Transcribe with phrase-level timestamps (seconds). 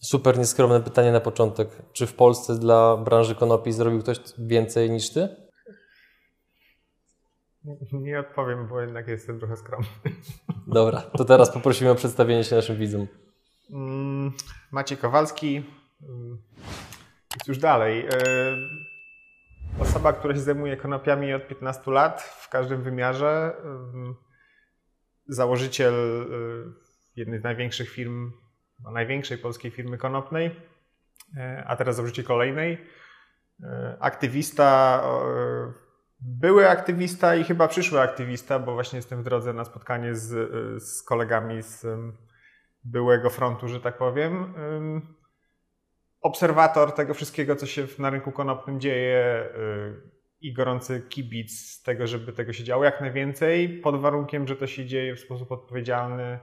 [0.00, 1.68] Super nieskromne pytanie na początek.
[1.92, 5.28] Czy w Polsce dla branży konopi zrobił ktoś więcej niż ty?
[7.92, 9.88] Nie odpowiem, bo jednak jestem trochę skromny.
[10.66, 13.06] Dobra, to teraz poprosimy o przedstawienie się naszym widzom.
[13.72, 14.32] Mm,
[14.70, 15.64] Maciej Kowalski.
[16.02, 16.38] Mm,
[17.48, 18.06] już dalej.
[18.06, 18.10] E,
[19.80, 23.52] osoba, która się zajmuje konopiami od 15 lat w każdym wymiarze.
[23.64, 24.14] Mm,
[25.28, 26.26] założyciel e,
[27.16, 28.32] jednej z największych firm,
[28.92, 30.56] największej polskiej firmy konopnej,
[31.36, 32.86] e, a teraz założyciel kolejnej.
[34.00, 35.02] Aktywista
[36.20, 40.52] były aktywista i chyba przyszły aktywista, bo właśnie jestem w drodze na spotkanie z,
[40.82, 41.86] z kolegami z
[42.84, 44.54] byłego frontu, że tak powiem.
[46.20, 49.48] Obserwator tego wszystkiego, co się na rynku konopnym dzieje
[50.40, 54.86] i gorący kibic tego, żeby tego się działo jak najwięcej, pod warunkiem, że to się
[54.86, 56.38] dzieje w sposób odpowiedzialny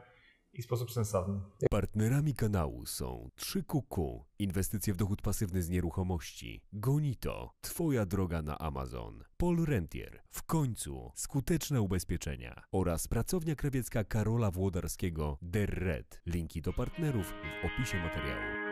[0.58, 1.40] i sposób sensowny.
[1.72, 9.24] Partnerami kanału są 3QQ, inwestycje w dochód pasywny z nieruchomości, Gonito, Twoja droga na Amazon,
[9.38, 16.22] Paul Rentier, w końcu skuteczne ubezpieczenia oraz pracownia krawiecka Karola Włodarskiego Der Red.
[16.26, 18.68] Linki do partnerów w opisie materiału.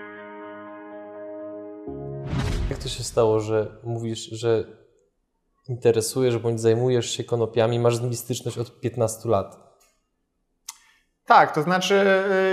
[2.70, 4.78] Jak to się stało, że mówisz, że
[5.70, 9.75] interesujesz bądź zajmujesz się konopiami, masz z nimi styczność od 15 lat?
[11.26, 12.04] Tak, to znaczy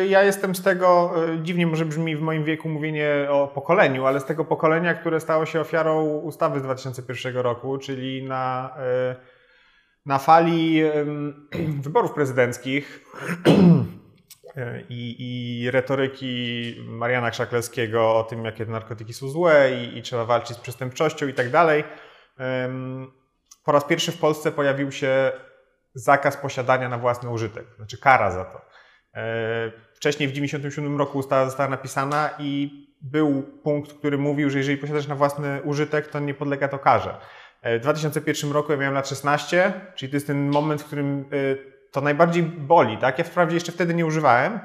[0.02, 4.06] y, ja jestem z tego, y, dziwnie może brzmi w moim wieku mówienie o pokoleniu,
[4.06, 8.76] ale z tego pokolenia, które stało się ofiarą ustawy z 2001 roku, czyli na,
[9.12, 9.16] y,
[10.06, 10.82] na fali
[11.84, 13.04] wyborów prezydenckich
[14.88, 20.56] i, i retoryki Mariana Krzaklewskiego o tym, jakie narkotyki są złe i, i trzeba walczyć
[20.56, 21.84] z przestępczością i tak dalej.
[23.64, 25.32] Po raz pierwszy w Polsce pojawił się
[25.94, 28.60] zakaz posiadania na własny użytek, znaczy kara za to.
[29.14, 34.78] E, wcześniej w 1997 roku ustawa została napisana i był punkt, który mówił, że jeżeli
[34.78, 37.16] posiadasz na własny użytek, to nie podlega to karze.
[37.62, 41.20] E, w 2001 roku ja miałem lat 16, czyli to jest ten moment, w którym
[41.20, 42.98] e, to najbardziej boli.
[42.98, 43.18] Tak?
[43.18, 44.60] Ja wprawdzie jeszcze wtedy nie używałem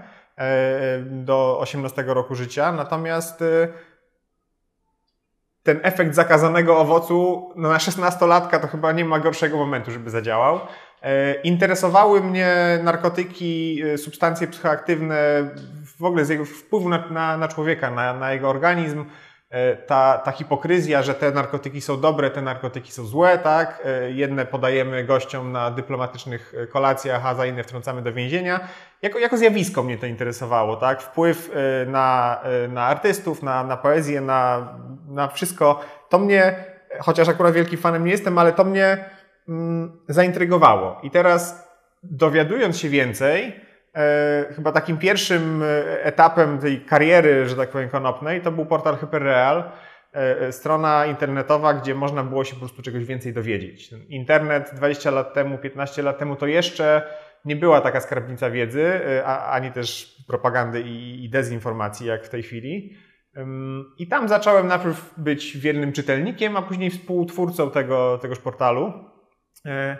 [1.06, 3.44] do 18 roku życia, natomiast
[5.68, 10.60] ten efekt zakazanego owocu no na 16-latka to chyba nie ma gorszego momentu, żeby zadziałał.
[11.02, 15.50] E, interesowały mnie narkotyki, e, substancje psychoaktywne,
[16.00, 19.06] w ogóle z jego wpływu na, na, na człowieka, na, na, jego organizm.
[19.50, 23.88] E, ta, ta hipokryzja, że te narkotyki są dobre, te narkotyki są złe, tak?
[24.09, 28.59] Jedne podajemy gościom na dyplomatycznych kolacjach, a za inne wtrącamy do więzienia.
[29.02, 31.02] Jako, jako zjawisko mnie to interesowało, tak?
[31.02, 31.52] Wpływ
[31.88, 34.74] na, na artystów, na, na poezję, na,
[35.07, 35.80] na wszystko.
[36.09, 36.56] To mnie,
[37.00, 39.06] chociaż akurat wielkim fanem nie jestem, ale to mnie
[40.08, 41.00] zaintrygowało.
[41.03, 41.68] I teraz
[42.03, 43.56] dowiadując się więcej,
[43.96, 48.96] e, chyba takim pierwszym e, etapem tej kariery, że tak powiem, konopnej, to był portal
[48.96, 49.63] Hyperreal,
[50.13, 53.94] e, strona internetowa, gdzie można było się po prostu czegoś więcej dowiedzieć.
[54.09, 57.02] Internet 20 lat temu, 15 lat temu to jeszcze
[57.46, 62.97] nie była taka skarbnica wiedzy, ani też propagandy i dezinformacji jak w tej chwili.
[63.97, 68.94] I tam zacząłem najpierw być wiernym czytelnikiem, a później współtwórcą tego, tegoż portalu.
[69.68, 69.98] E,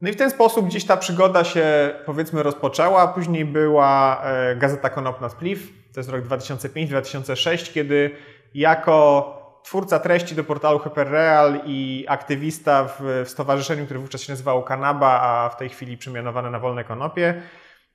[0.00, 3.08] no i w ten sposób gdzieś ta przygoda się powiedzmy rozpoczęła.
[3.08, 8.10] Później była e, Gazeta Konopna Spliff, to jest rok 2005-2006, kiedy
[8.54, 15.20] jako twórca treści do portalu Hyperreal i aktywista w, stowarzyszeniu, które wówczas się nazywało Kanaba,
[15.20, 17.42] a w tej chwili przemianowane na Wolne Konopie,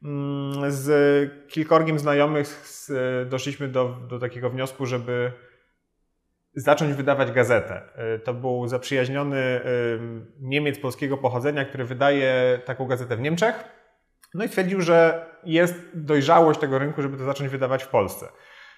[0.04, 0.90] mm, z
[1.48, 2.66] kilkorgiem znajomych
[3.26, 5.32] doszliśmy do, do takiego wniosku, żeby
[6.58, 7.82] zacząć wydawać gazetę.
[7.96, 9.62] E, to był zaprzyjaźniony
[10.40, 13.64] Niemiec polskiego pochodzenia, który wydaje taką gazetę w Niemczech.
[14.34, 18.28] No i stwierdził, że jest dojrzałość tego rynku, żeby to zacząć wydawać w Polsce.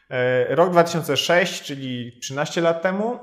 [0.10, 3.20] E, rok 2006, czyli 13 lat temu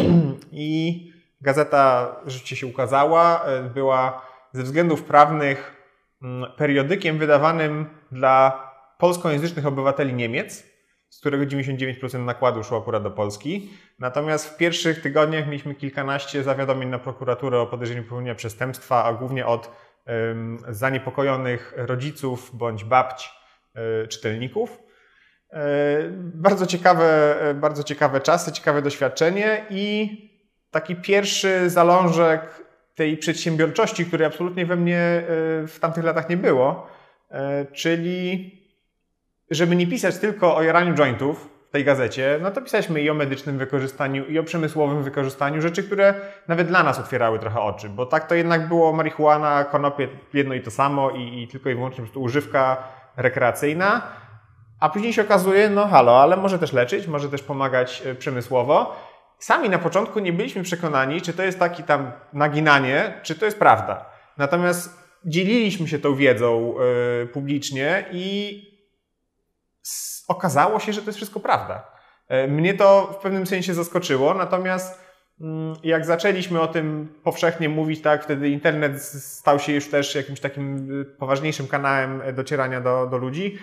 [0.52, 1.00] i
[1.40, 3.44] gazeta rzeczywiście się ukazała.
[3.74, 5.76] Była ze względów prawnych
[6.22, 8.66] mm, periodykiem wydawanym dla
[8.98, 10.75] polskojęzycznych obywateli Niemiec
[11.16, 13.70] z którego 99% nakładu szło akurat do Polski.
[13.98, 19.46] Natomiast w pierwszych tygodniach mieliśmy kilkanaście zawiadomień na prokuraturę o podejrzeniu popełnienia przestępstwa, a głównie
[19.46, 19.70] od
[20.06, 23.30] um, zaniepokojonych rodziców bądź babć
[23.74, 24.78] um, czytelników.
[25.50, 30.10] Um, bardzo ciekawe, bardzo ciekawe czasy, ciekawe doświadczenie i
[30.70, 32.40] taki pierwszy zalążek
[32.94, 35.22] tej przedsiębiorczości, której absolutnie we mnie e,
[35.66, 36.86] w tamtych latach nie było,
[37.72, 38.55] czyli
[39.50, 43.14] żeby nie pisać tylko o jaraniu jointów w tej gazecie, no to pisaliśmy i o
[43.14, 46.14] medycznym wykorzystaniu, i o przemysłowym wykorzystaniu, rzeczy, które
[46.48, 50.60] nawet dla nas otwierały trochę oczy, bo tak to jednak było marihuana, konopie, jedno i
[50.60, 52.76] to samo i, i tylko i wyłącznie po prostu używka
[53.16, 54.02] rekreacyjna.
[54.80, 58.96] A później się okazuje, no halo, ale może też leczyć, może też pomagać e, przemysłowo.
[59.38, 63.58] Sami na początku nie byliśmy przekonani, czy to jest taki tam naginanie, czy to jest
[63.58, 64.10] prawda.
[64.38, 66.74] Natomiast dzieliliśmy się tą wiedzą
[67.22, 68.75] y, publicznie i
[70.28, 71.90] okazało się, że to jest wszystko prawda.
[72.44, 75.00] Y, mnie to w pewnym sensie zaskoczyło, natomiast
[75.40, 75.44] y,
[75.84, 80.88] jak zaczęliśmy o tym powszechnie mówić, tak, wtedy internet stał się już też jakimś takim
[81.18, 83.58] poważniejszym kanałem docierania do, do ludzi.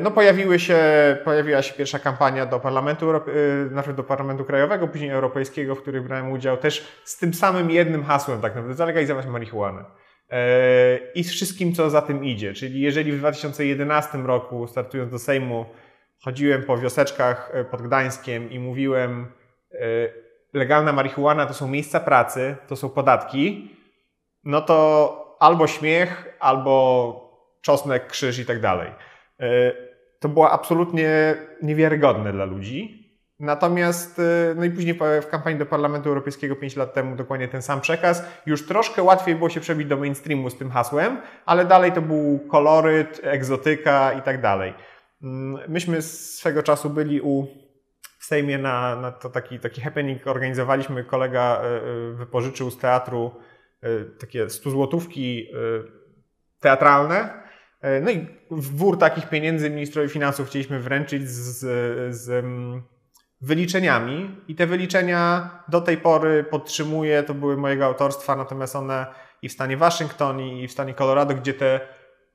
[0.00, 0.78] No pojawiły się,
[1.24, 3.12] pojawiła się pierwsza kampania do Parlamentu,
[3.70, 8.04] najpierw do Parlamentu Krajowego, później Europejskiego, w których brałem udział, też z tym samym jednym
[8.04, 9.84] hasłem, tak naprawdę, zalegalizować marihuanę.
[10.30, 12.54] E, i z wszystkim, co za tym idzie.
[12.54, 15.66] Czyli jeżeli w 2011 roku, startując do Sejmu,
[16.20, 19.26] chodziłem po wioseczkach e, pod Gdańskiem i mówiłem,
[19.72, 19.78] e,
[20.52, 23.70] legalna marihuana to są miejsca pracy, to są podatki,
[24.44, 27.28] no to albo śmiech, albo
[27.62, 28.92] czosnek, krzyż i tak dalej.
[30.20, 33.07] To było absolutnie niewiarygodne dla ludzi.
[33.40, 37.62] Natomiast, y, no i później w kampanii do Parlamentu Europejskiego 5 lat temu dokładnie ten
[37.62, 38.24] sam przekaz.
[38.46, 42.38] Już troszkę łatwiej było się przebić do mainstreamu z tym hasłem, ale dalej to był
[42.38, 44.74] koloryt, egzotyka i tak dalej.
[45.22, 47.46] Mm, myśmy swego czasu byli u
[48.18, 51.04] w Sejmie na, na to taki, taki happening organizowaliśmy.
[51.04, 53.34] Kolega y, y, wypożyczył z teatru
[54.20, 55.46] takie 100 złotówki
[56.60, 57.42] teatralne.
[58.02, 61.58] No i wór takich pieniędzy ministrowi finansów chcieliśmy wręczyć z,
[62.16, 62.82] z mm,
[63.40, 69.06] wyliczeniami i te wyliczenia do tej pory podtrzymuję, to były mojego autorstwa, natomiast one
[69.42, 71.80] i w stanie Waszyngton i w stanie Colorado, gdzie te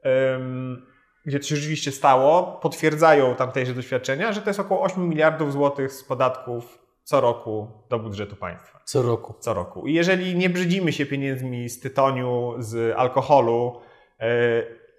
[0.04, 0.86] um,
[1.26, 5.92] gdzie to się rzeczywiście stało, potwierdzają tamtejsze doświadczenia, że to jest około 8 miliardów złotych
[5.92, 8.80] z podatków co roku do budżetu państwa.
[8.86, 9.34] Co roku.
[9.40, 9.88] Co roku.
[9.88, 13.82] I jeżeli nie brzydzimy się pieniędzmi z tytoniu, z alkoholu,
[14.20, 14.28] yy,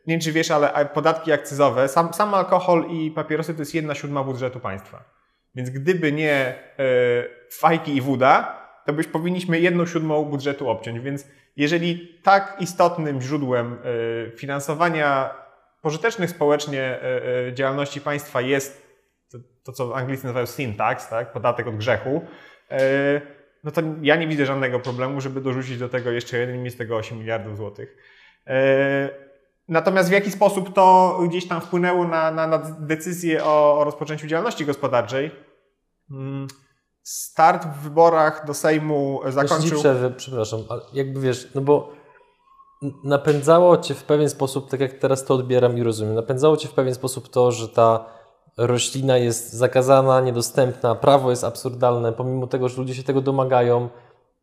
[0.06, 3.94] nie wiem czy wiesz, ale podatki akcyzowe, sam, sam alkohol i papierosy to jest jedna
[3.94, 5.04] siódma budżetu państwa.
[5.54, 6.54] Więc gdyby nie e,
[7.50, 11.00] fajki i woda, to byś powinniśmy jedną siódmą budżetu obciąć.
[11.00, 15.34] Więc jeżeli tak istotnym źródłem e, finansowania
[15.82, 18.84] pożytecznych społecznie e, działalności państwa jest
[19.30, 21.32] to, to co Anglicy nazywają sin tax, tak?
[21.32, 22.26] podatek od grzechu,
[23.64, 26.96] no to ja nie widzę żadnego problemu, żeby dorzucić do tego jeszcze jeden z tego
[26.96, 27.96] 8 miliardów złotych.
[29.68, 34.26] Natomiast w jaki sposób to gdzieś tam wpłynęło na, na, na decyzję o, o, rozpoczęciu
[34.26, 35.30] działalności gospodarczej?
[36.10, 36.46] Mm,
[37.02, 39.78] start w wyborach do Sejmu zakończył...
[39.78, 41.92] Przerwę, przepraszam, ale jakby wiesz, no bo
[43.04, 46.72] napędzało cię w pewien sposób, tak jak teraz to odbieram i rozumiem, napędzało cię w
[46.72, 48.06] pewien sposób to, że ta
[48.56, 53.88] roślina jest zakazana, niedostępna, prawo jest absurdalne, pomimo tego, że ludzie się tego domagają.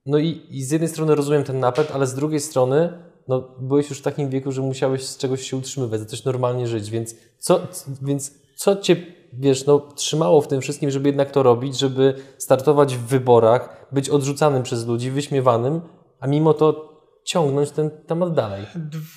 [0.06, 3.90] No i, i z jednej strony rozumiem ten napęd, ale z drugiej strony no, byłeś
[3.90, 7.68] już w takim wieku, że musiałeś z czegoś się utrzymywać, zacząć normalnie żyć, więc co,
[8.02, 8.96] więc co cię,
[9.34, 14.10] wiesz, no, trzymało w tym wszystkim, żeby jednak to robić, żeby startować w wyborach, być
[14.10, 15.82] odrzucanym przez ludzi, wyśmiewanym,
[16.20, 16.92] a mimo to
[17.24, 18.66] ciągnąć ten temat dalej?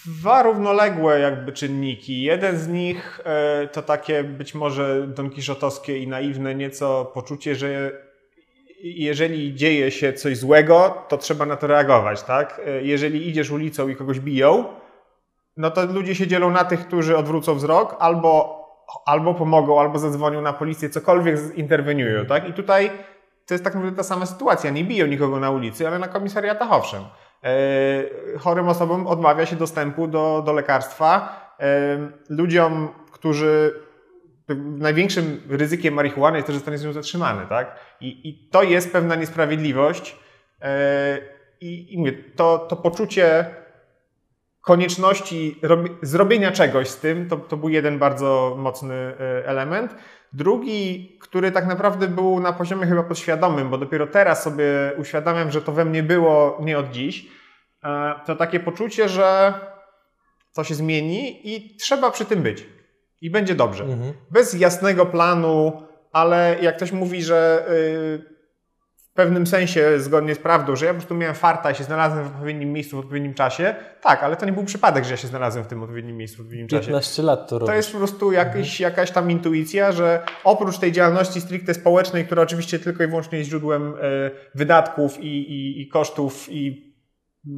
[0.07, 2.23] Dwa równoległe jakby czynniki.
[2.23, 7.93] Jeden z nich e, to takie być może donkiszotowskie i naiwne nieco poczucie, że
[8.85, 12.61] jeżeli dzieje się coś złego, to trzeba na to reagować, tak?
[12.67, 14.65] E, jeżeli idziesz ulicą i kogoś biją,
[15.57, 18.65] no to ludzie się dzielą na tych, którzy odwrócą wzrok, albo,
[19.07, 22.49] albo pomogą, albo zadzwonią na policję, cokolwiek interweniują, tak?
[22.49, 22.91] I tutaj
[23.47, 24.71] to jest tak naprawdę ta sama sytuacja.
[24.71, 27.05] Nie biją nikogo na ulicy, ale na komisariatach owszem.
[27.45, 31.41] E, chorym osobom odmawia się dostępu do, do lekarstwa.
[31.61, 31.99] E,
[32.29, 33.84] ludziom, którzy
[34.79, 37.77] największym ryzykiem marihuany jest to, że zostanie z nią zatrzymany, tak?
[38.01, 40.17] I, i to jest pewna niesprawiedliwość
[40.63, 41.19] e,
[41.61, 43.47] i, i mówię, to, to poczucie
[44.61, 45.61] konieczności
[46.03, 49.95] zrobienia czegoś z tym, to, to był jeden bardzo mocny e, element.
[50.33, 54.65] Drugi, który tak naprawdę był na poziomie chyba podświadomym, bo dopiero teraz sobie
[54.97, 57.27] uświadamiam, że to we mnie było nie od dziś,
[57.85, 59.55] e, to takie poczucie, że
[60.55, 62.74] to się zmieni i trzeba przy tym być
[63.25, 63.85] i będzie dobrze.
[63.85, 64.13] Mhm.
[64.31, 68.35] Bez jasnego planu, ale jak ktoś mówi, że yy,
[68.97, 72.25] w pewnym sensie zgodnie z prawdą, że ja po prostu miałem farta i się znalazłem
[72.25, 75.29] w odpowiednim miejscu w odpowiednim czasie, tak, ale to nie był przypadek, że ja się
[75.29, 76.91] znalazłem w tym odpowiednim miejscu w odpowiednim 15 czasie.
[76.91, 77.71] 15 lat to robisz.
[77.71, 78.91] To jest po prostu jakiś, mhm.
[78.91, 83.51] jakaś tam intuicja, że oprócz tej działalności stricte społecznej, która oczywiście tylko i wyłącznie jest
[83.51, 86.95] źródłem y, wydatków i, i, i kosztów i
[87.47, 87.51] y,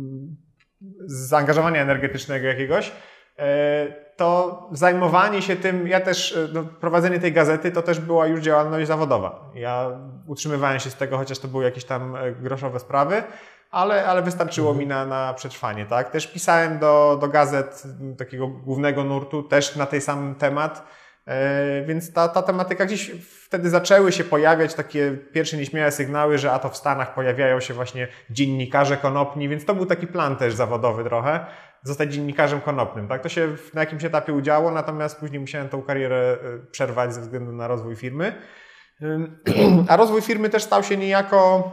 [1.07, 7.73] zaangażowania energetycznego jakiegoś, y, to zajmowanie się tym, ja też, e, no, prowadzenie tej gazety
[7.73, 9.51] to też była już działalność zawodowa.
[9.55, 9.91] Ja
[10.27, 13.23] utrzymywałem się z tego, chociaż to były jakieś tam e, groszowe sprawy,
[13.71, 14.81] ale, ale wystarczyło mhm.
[14.81, 16.11] mi na, na przetrwanie, tak?
[16.11, 17.83] Też pisałem do, do gazet
[18.19, 20.87] takiego głównego nurtu, też na ten sam temat.
[21.27, 23.11] E, więc ta, ta tematyka gdzieś
[23.47, 27.75] wtedy zaczęły się pojawiać takie pierwsze nieśmiałe sygnały, że a to w Stanach pojawiają się
[27.75, 31.47] właśnie dziennikarze konopni, więc to był taki plan też zawodowy trochę,
[31.87, 33.09] zostać dziennikarzem konopnym.
[33.09, 33.23] Tak?
[33.23, 37.53] To się na jakimś etapie udziało, natomiast później musiałem tą karierę e, przerwać ze względu
[37.53, 38.43] na rozwój firmy.
[39.89, 41.71] A rozwój firmy też stał się niejako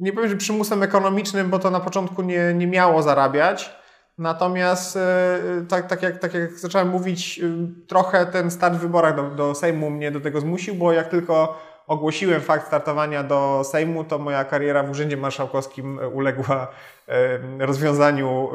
[0.00, 3.74] nie powiem, że przymusem ekonomicznym, bo to na początku nie, nie miało zarabiać,
[4.18, 7.40] Natomiast e, tak, tak, jak, tak jak zacząłem mówić,
[7.88, 11.60] trochę ten start w wyborach do, do Sejmu mnie do tego zmusił, bo jak tylko
[11.86, 16.68] ogłosiłem fakt startowania do Sejmu, to moja kariera w Urzędzie Marszałkowskim uległa
[17.08, 18.48] e, rozwiązaniu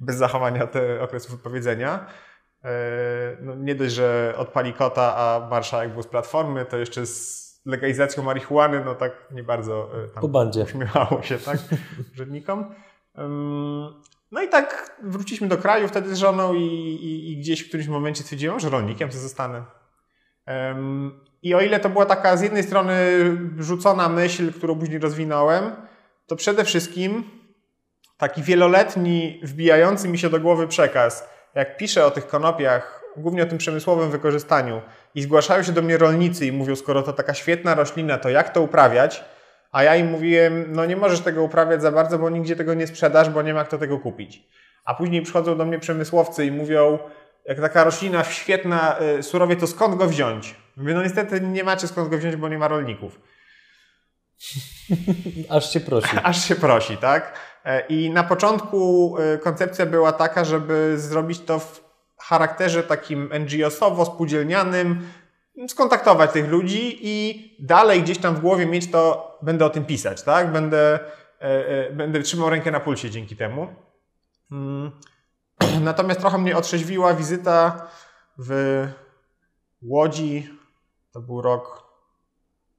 [0.00, 2.06] bez zachowania te okresu wypowiedzenia.
[3.40, 8.22] No, nie dość, że odpali kota, a marszałek był z Platformy, to jeszcze z legalizacją
[8.22, 10.62] marihuany, no tak nie bardzo tam po bandzie.
[10.62, 11.58] uśmiechało się tak,
[12.14, 12.74] urzędnikom.
[14.30, 17.88] No i tak wróciliśmy do kraju wtedy z żoną i, i, i gdzieś w którymś
[17.88, 19.64] momencie stwierdziłem, że rolnikiem to zostanę.
[20.46, 22.94] Um, I o ile to była taka z jednej strony
[23.58, 25.72] rzucona myśl, którą później rozwinąłem,
[26.26, 27.24] to przede wszystkim
[28.18, 31.28] taki wieloletni, wbijający mi się do głowy przekaz.
[31.54, 34.82] Jak piszę o tych konopiach, głównie o tym przemysłowym wykorzystaniu,
[35.14, 38.50] i zgłaszają się do mnie rolnicy i mówią, skoro to taka świetna roślina, to jak
[38.50, 39.24] to uprawiać?
[39.72, 42.86] A ja im mówiłem, no nie możesz tego uprawiać za bardzo, bo nigdzie tego nie
[42.86, 44.48] sprzedasz, bo nie ma kto tego kupić.
[44.84, 46.98] A później przychodzą do mnie przemysłowcy i mówią,
[47.44, 50.54] jak taka roślina świetna, y, surowie, to skąd go wziąć?
[50.76, 53.20] Mówię, no niestety nie macie skąd go wziąć, bo nie ma rolników.
[55.48, 56.16] Aż się prosi.
[56.22, 57.38] Aż się prosi, tak?
[57.64, 61.84] E, I na początku y, koncepcja była taka, żeby zrobić to w
[62.18, 65.00] charakterze takim NGO-sowo-spółdzielnianym,
[65.68, 70.22] skontaktować tych ludzi i dalej gdzieś tam w głowie mieć to, będę o tym pisać,
[70.22, 70.52] tak?
[70.52, 71.00] Będę,
[71.40, 73.68] e, e, będę trzymał rękę na pulsie dzięki temu.
[74.52, 74.90] Mm.
[75.80, 77.88] Natomiast trochę mnie otrzeźwiła wizyta
[78.38, 78.86] w
[79.82, 80.55] Łodzi,
[81.16, 81.84] to był rok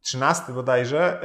[0.02, 1.22] 13 bodajże,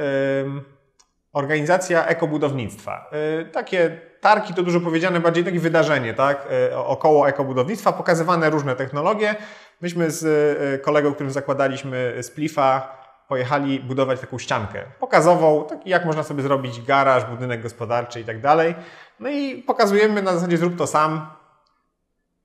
[1.33, 3.09] organizacja ekobudownictwa.
[3.11, 6.47] E, takie targi to dużo powiedziane, bardziej takie wydarzenie, tak?
[6.75, 9.35] Około ekobudownictwa, pokazywane różne technologie.
[9.81, 16.23] Myśmy z e, kolegą, którym zakładaliśmy Splifa, pojechali budować taką ściankę pokazową, tak jak można
[16.23, 18.75] sobie zrobić garaż, budynek gospodarczy i tak dalej.
[19.19, 21.27] No i pokazujemy na zasadzie zrób to sam.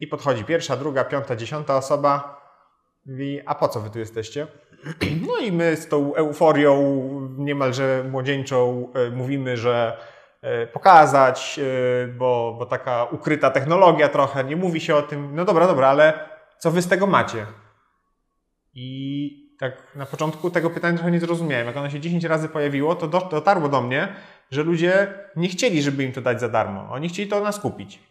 [0.00, 2.38] I podchodzi pierwsza, druga, piąta, dziesiąta osoba.
[3.07, 4.47] Mówi, a po co wy tu jesteście?
[5.26, 6.75] No i my z tą euforią
[7.38, 9.97] niemalże młodzieńczą e, mówimy, że
[10.43, 11.61] e, pokazać,
[12.19, 15.35] bo, bo taka ukryta technologia trochę, nie mówi się o tym.
[15.35, 16.28] No dobra, dobra, ale
[16.59, 17.47] co wy z tego macie?
[18.75, 21.67] I tak na początku tego pytania trochę nie zrozumiałem.
[21.67, 24.09] Jak ono się 10 razy pojawiło, to dotarło do mnie,
[24.50, 26.88] że ludzie nie chcieli, żeby im to dać za darmo.
[26.90, 28.07] Oni chcieli to nas kupić.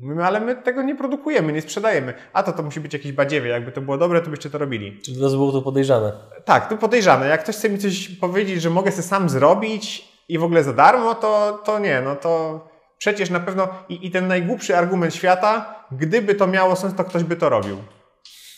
[0.00, 2.14] Mówimy, ale my tego nie produkujemy, nie sprzedajemy.
[2.32, 3.50] A to to musi być jakieś badziewie.
[3.50, 5.00] Jakby to było dobre, to byście to robili.
[5.04, 6.12] Czyli to było to podejrzane.
[6.44, 7.28] Tak, to podejrzane.
[7.28, 10.72] Jak ktoś chce mi coś powiedzieć, że mogę sobie sam zrobić i w ogóle za
[10.72, 12.00] darmo, to, to nie.
[12.00, 12.60] No to
[13.02, 17.24] Przecież na pewno i, i ten najgłupszy argument świata, gdyby to miało sens, to ktoś
[17.24, 17.76] by to robił.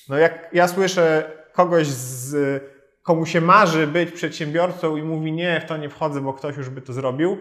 [0.08, 2.62] No jak ja słyszę kogoś z
[3.02, 6.70] komu się marzy być przedsiębiorcą i mówi nie, w to nie wchodzę, bo ktoś już
[6.70, 7.38] by to zrobił,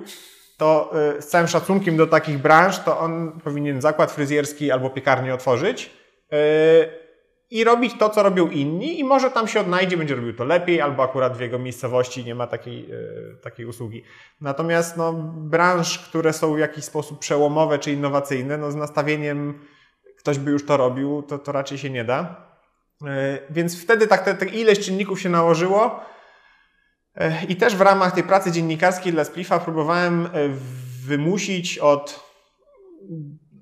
[0.58, 5.34] to y, z całym szacunkiem do takich branż, to on powinien zakład fryzjerski albo piekarnię
[5.34, 5.92] otworzyć
[6.34, 7.04] y,
[7.54, 10.82] i robić to, co robią inni i może tam się odnajdzie, będzie robił to lepiej,
[10.82, 14.04] albo akurat w jego miejscowości nie ma takiej, e, takiej usługi.
[14.42, 19.60] Natomiast no, branż, które są w jakiś sposób przełomowe czy innowacyjne, no, z nastawieniem
[20.18, 22.36] ktoś by już to robił, to, to raczej się nie da.
[23.50, 26.00] Więc wtedy tak te, te ileś czynników się nałożyło
[27.50, 30.30] i też w ramach tej pracy dziennikarskiej dla Splifa próbowałem
[31.06, 32.34] wymusić od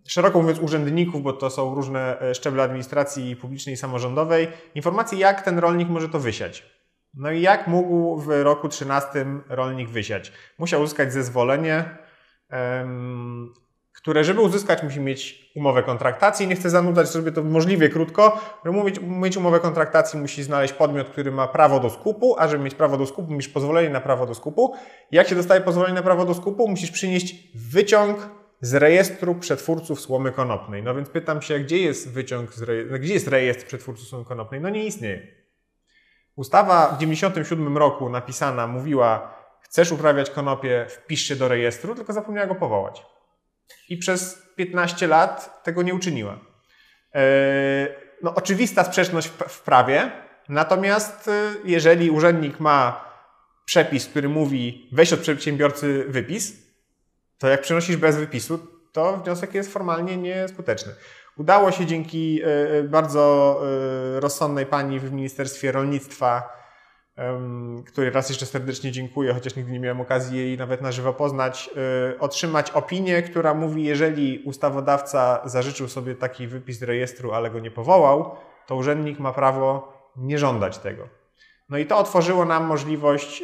[0.08, 5.41] szeroko mówiąc urzędników, bo to są różne e, szczeble administracji publicznej i samorządowej, informacji jak
[5.41, 6.65] ten rolnik może to wysiać.
[7.13, 10.31] No i jak mógł w roku 13 rolnik wysiać?
[10.58, 11.98] Musiał uzyskać zezwolenie,
[13.93, 16.48] które żeby uzyskać musi mieć umowę kontraktacji.
[16.48, 18.41] Nie chcę zanudzać sobie to możliwie krótko.
[18.65, 22.63] Żeby mieć, mieć umowę kontraktacji musi znaleźć podmiot, który ma prawo do skupu, a żeby
[22.63, 24.74] mieć prawo do skupu musisz pozwolenie na prawo do skupu.
[25.12, 26.67] Jak się dostaje pozwolenie na prawo do skupu?
[26.67, 28.29] Musisz przynieść wyciąg
[28.62, 30.83] z rejestru przetwórców słomy konopnej.
[30.83, 34.62] No więc pytam się, gdzie jest wyciąg, rejestru, gdzie jest rejestr przetwórców słomy konopnej?
[34.62, 35.27] No nie istnieje.
[36.36, 42.48] Ustawa w 1997 roku napisana mówiła, chcesz uprawiać konopie, wpisz się do rejestru, tylko zapomniała
[42.48, 43.03] go powołać.
[43.90, 46.40] I przez 15 lat tego nie uczyniła.
[47.16, 47.22] E,
[48.24, 50.12] no, oczywista sprzeczność w prawie,
[50.50, 53.06] natomiast e, jeżeli urzędnik ma
[53.66, 56.54] przepis, który mówi weź od przedsiębiorcy wypis,
[57.38, 60.94] to jak przenosisz bez wypisu, to wniosek jest formalnie nieskuteczny.
[61.38, 62.42] Udało się dzięki
[62.84, 63.62] bardzo
[64.20, 66.61] rozsądnej pani w Ministerstwie Rolnictwa,
[67.88, 71.70] której raz jeszcze serdecznie dziękuję, chociaż nigdy nie miałem okazji jej nawet na żywo poznać,
[72.20, 78.36] otrzymać opinię, która mówi, jeżeli ustawodawca zażyczył sobie taki wypis rejestru, ale go nie powołał,
[78.68, 81.08] to urzędnik ma prawo nie żądać tego.
[81.70, 83.44] No i to otworzyło nam możliwość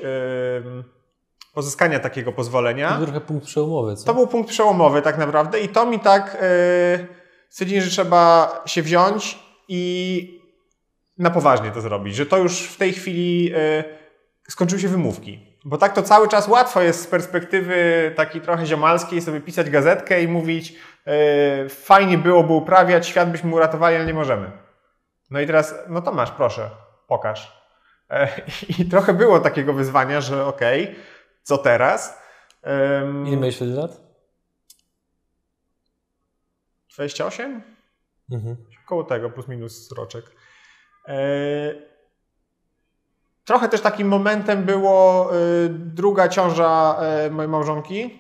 [1.54, 2.98] pozyskania takiego pozwolenia.
[2.98, 3.96] To trochę punkt przełomowy.
[3.96, 4.06] Co?
[4.06, 6.38] To był punkt przełomowy tak naprawdę i to mi tak
[6.98, 7.08] yy,
[7.50, 10.37] stwierdzili, że trzeba się wziąć i
[11.18, 13.84] na poważnie to zrobić, że to już w tej chwili yy,
[14.50, 15.58] skończyły się wymówki.
[15.66, 20.24] Bo tak to cały czas łatwo jest z perspektywy takiej trochę ziomalskiej sobie pisać gazetkę
[20.24, 24.52] i mówić yy, fajnie byłoby uprawiać, świat byśmy uratowali, ale nie możemy.
[25.30, 26.70] No i teraz, no to masz, proszę,
[27.08, 27.58] pokaż.
[28.80, 30.96] I trochę było takiego wyzwania, że okej, okay,
[31.44, 32.22] co teraz?
[32.64, 34.02] Um, Ile miałeś wtedy lat?
[36.96, 37.62] 28?
[38.32, 38.56] Mhm.
[38.86, 40.26] Koło tego, plus minus roczek.
[41.08, 41.74] E,
[43.46, 45.36] trochę też takim momentem było e,
[45.70, 48.20] druga ciąża e, mojej małżonki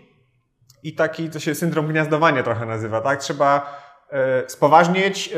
[0.84, 3.20] i taki, co się syndrom gniazdowania trochę nazywa, tak?
[3.20, 3.78] Trzeba
[4.48, 5.34] spoważnieć,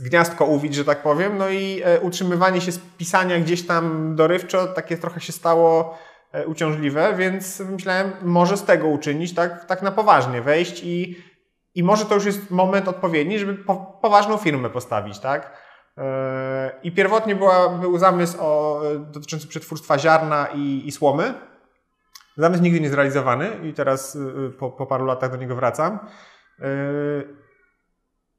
[0.00, 4.98] gniazdko uwić, że tak powiem, no i utrzymywanie się z pisania gdzieś tam dorywczo, takie
[4.98, 5.98] trochę się stało
[6.46, 11.16] uciążliwe, więc myślałem, może z tego uczynić tak, tak na poważnie, wejść i,
[11.74, 15.56] i może to już jest moment odpowiedni, żeby po, poważną firmę postawić, tak?
[15.98, 18.82] E, I pierwotnie była, był zamysł o,
[19.12, 21.34] dotyczący przetwórstwa ziarna i, i słomy.
[22.36, 25.98] Zamysł nigdy nie zrealizowany i teraz y, po, po paru latach do niego wracam.
[26.60, 26.68] E,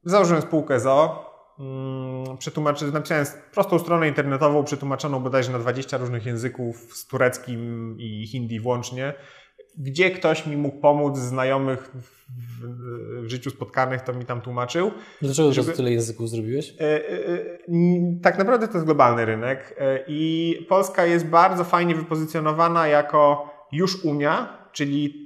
[0.04, 6.76] założyłem spółkę ZO, Mm, przetłumaczy, napisałem prostą stronę internetową, przetłumaczoną bodajże na 20 różnych języków,
[6.76, 9.14] z tureckim i hindi włącznie,
[9.78, 12.24] gdzie ktoś mi mógł pomóc, znajomych w,
[13.24, 14.90] w życiu spotkanych, to mi tam tłumaczył.
[15.22, 15.72] Dlaczego żeby...
[15.72, 16.70] tyle języków zrobiłeś?
[16.70, 17.58] E, e, e,
[18.22, 19.76] tak naprawdę to jest globalny rynek
[20.06, 25.24] i Polska jest bardzo fajnie wypozycjonowana jako już Unia, czyli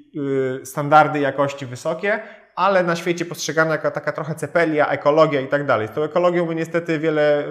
[0.64, 2.20] standardy jakości wysokie,
[2.56, 5.88] ale na świecie postrzegana jako taka trochę cepelia, ekologia i tak dalej.
[5.88, 7.44] Z tą ekologią my niestety wiele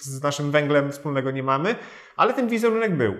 [0.00, 1.74] z naszym węglem wspólnego nie mamy,
[2.16, 3.14] ale ten wizerunek był.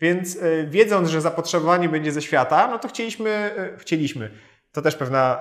[0.00, 4.30] Więc y, wiedząc, że zapotrzebowanie będzie ze świata, no to chcieliśmy, y, chcieliśmy.
[4.72, 5.40] To też pewna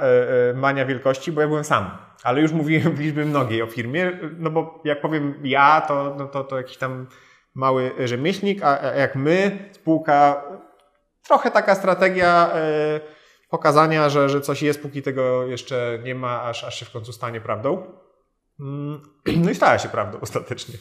[0.55, 1.91] mania wielkości, bo ja byłem sam.
[2.23, 6.27] Ale już mówiłem w liczbie mnogiej o firmie, no bo jak powiem ja, to, no
[6.27, 7.07] to, to jakiś tam
[7.53, 10.43] mały rzemieślnik, a jak my, spółka,
[11.23, 12.51] trochę taka strategia
[13.49, 17.13] pokazania, że, że coś jest, póki tego jeszcze nie ma, aż, aż się w końcu
[17.13, 17.93] stanie prawdą.
[18.59, 19.01] Mm,
[19.43, 20.75] no i stała się prawdą ostatecznie.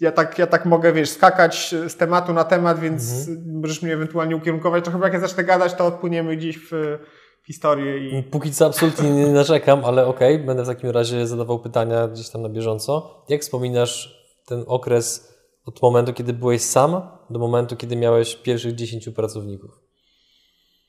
[0.00, 3.60] Ja tak, ja tak mogę, wiesz, skakać z tematu na temat, więc mhm.
[3.60, 4.84] możesz mnie ewentualnie ukierunkować.
[4.84, 6.98] To chyba jak ja zacznę gadać, to odpłyniemy gdzieś w
[7.46, 8.18] historię.
[8.18, 8.22] I...
[8.22, 12.28] Póki co absolutnie nie narzekam, ale okej, okay, będę w takim razie zadawał pytania gdzieś
[12.28, 13.24] tam na bieżąco.
[13.28, 19.08] Jak wspominasz ten okres od momentu, kiedy byłeś sam, do momentu, kiedy miałeś pierwszych 10
[19.08, 19.85] pracowników?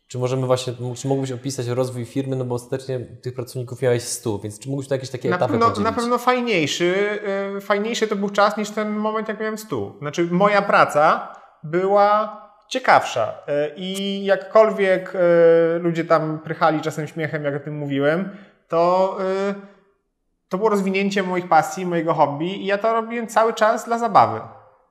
[0.07, 4.39] Czy możemy właśnie, czy mógłbyś opisać rozwój firmy, no bo ostatecznie tych pracowników miałeś 100,
[4.39, 5.85] więc czy mógłbyś na jakieś takie na etapy pewno, podzielić?
[5.85, 7.19] Na pewno fajniejszy,
[7.57, 9.95] y, fajniejszy to był czas niż ten moment, jak miałem 100.
[9.99, 17.55] Znaczy moja praca była ciekawsza y, i jakkolwiek y, ludzie tam prychali czasem śmiechem, jak
[17.55, 18.29] o tym mówiłem,
[18.67, 19.17] to
[20.49, 24.39] to było rozwinięcie moich pasji, mojego hobby i ja to robiłem cały czas dla zabawy.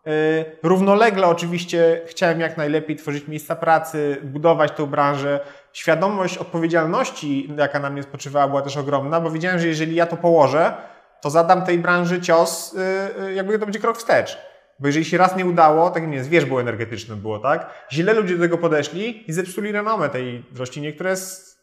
[0.07, 5.41] E, równolegle oczywiście chciałem jak najlepiej tworzyć miejsca pracy, budować tę branżę.
[5.73, 10.17] Świadomość odpowiedzialności, jaka na mnie spoczywała, była też ogromna, bo wiedziałem, że jeżeli ja to
[10.17, 10.75] położę,
[11.21, 14.39] to zadam tej branży cios, e, e, jakby to będzie krok wstecz.
[14.79, 17.71] Bo jeżeli się raz nie udało, tak nie, zwierzbo energetyczne było, tak?
[17.93, 21.59] Źle ludzie do tego podeszli i zepsuli renomę tej roślinie, która jest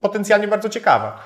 [0.00, 1.20] potencjalnie bardzo ciekawa.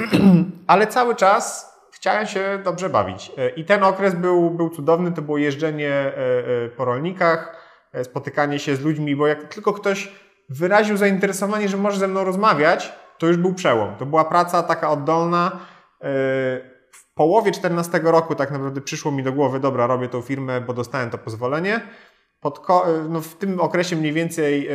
[0.66, 1.73] Ale cały czas
[2.04, 3.32] chciałem się dobrze bawić.
[3.38, 6.16] E, I ten okres był, był cudowny, to było jeżdżenie e,
[6.64, 7.56] e, po rolnikach,
[8.02, 10.12] spotykanie się z ludźmi, bo jak tylko ktoś
[10.48, 13.96] wyraził zainteresowanie, że może ze mną rozmawiać, to już był przełom.
[13.96, 15.60] To była praca taka oddolna.
[16.92, 20.74] W połowie 14 roku tak naprawdę przyszło mi do głowy, dobra, robię tą firmę, bo
[20.74, 21.80] dostałem to pozwolenie.
[23.08, 24.68] No w tym okresie mniej więcej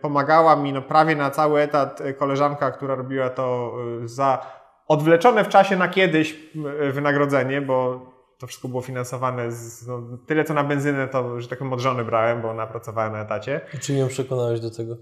[0.00, 5.76] pomagała mi no prawie na cały etat koleżanka, która robiła to za odwleczone w czasie
[5.76, 6.36] na kiedyś
[6.80, 8.06] e, wynagrodzenie, bo
[8.38, 11.80] to wszystko było finansowane z, no, tyle co na benzynę, to że tak powiem od
[11.80, 13.60] żony brałem, bo ona pracowała na etacie.
[13.74, 14.96] I czy ją przekonałeś do tego?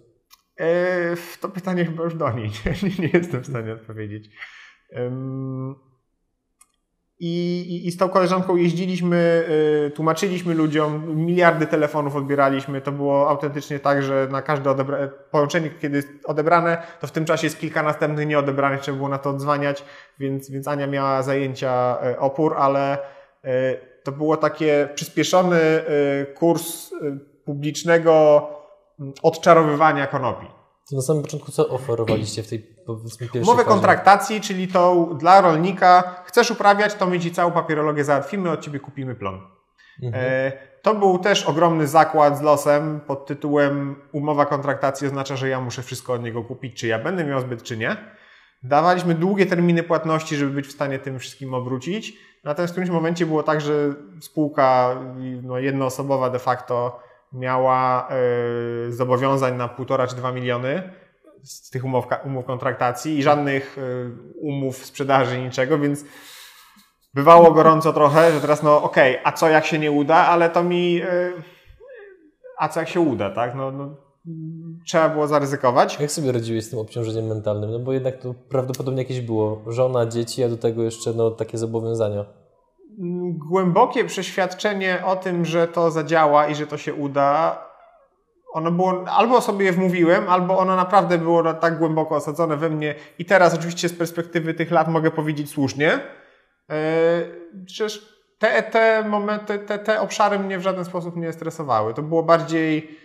[0.60, 2.50] E, to pytanie chyba już do niej.
[2.82, 4.30] nie, nie jestem w stanie odpowiedzieć.
[7.24, 9.44] I, i, I z tą koleżanką jeździliśmy,
[9.86, 12.80] y, tłumaczyliśmy ludziom, miliardy telefonów odbieraliśmy.
[12.80, 17.24] To było autentycznie tak, że na każde odebra- połączenie, kiedy jest odebrane, to w tym
[17.24, 19.84] czasie jest kilka następnych nieodebranych, trzeba było na to odzwaniać,
[20.18, 23.48] więc, więc Ania miała zajęcia y, opór, ale y,
[24.04, 28.46] to było takie przyspieszony y, kurs y, publicznego
[29.00, 30.61] mm, odczarowywania konopi.
[30.90, 35.40] To na samym początku co oferowaliście w tej powiedzmy pierwszej Umowę kontraktacji, czyli tą dla
[35.40, 39.40] rolnika, chcesz uprawiać, to my ci całą papierologię załatwimy, od ciebie kupimy plon.
[40.02, 40.24] Mhm.
[40.26, 45.60] E, to był też ogromny zakład z losem pod tytułem umowa kontraktacji oznacza, że ja
[45.60, 47.96] muszę wszystko od niego kupić, czy ja będę miał zbyt, czy nie.
[48.62, 52.12] Dawaliśmy długie terminy płatności, żeby być w stanie tym wszystkim obrócić.
[52.44, 54.96] Natomiast w którymś momencie było tak, że spółka
[55.42, 57.00] no, jednoosobowa de facto
[57.32, 60.92] miała e, zobowiązań na półtora czy dwa miliony
[61.42, 63.82] z tych umów, umów kontraktacji i żadnych e,
[64.40, 66.04] umów sprzedaży, niczego, więc
[67.14, 70.62] bywało gorąco trochę, że teraz no okej, a co jak się nie uda, ale to
[70.62, 71.32] mi e,
[72.58, 73.54] a co jak się uda, tak?
[73.54, 73.96] No, no,
[74.86, 76.00] trzeba było zaryzykować.
[76.00, 77.70] Jak sobie radziłeś z tym obciążeniem mentalnym?
[77.70, 79.62] No bo jednak to prawdopodobnie jakieś było.
[79.66, 82.24] Żona, dzieci, a do tego jeszcze no, takie zobowiązania.
[83.48, 87.64] Głębokie przeświadczenie o tym, że to zadziała i że to się uda,
[88.52, 92.94] ono było, albo sobie je wmówiłem, albo ono naprawdę było tak głęboko osadzone we mnie
[93.18, 96.00] i teraz oczywiście z perspektywy tych lat mogę powiedzieć słusznie.
[96.68, 96.74] Yy,
[97.66, 101.94] Przecież te, te momenty, te, te obszary mnie w żaden sposób nie stresowały.
[101.94, 102.98] To było bardziej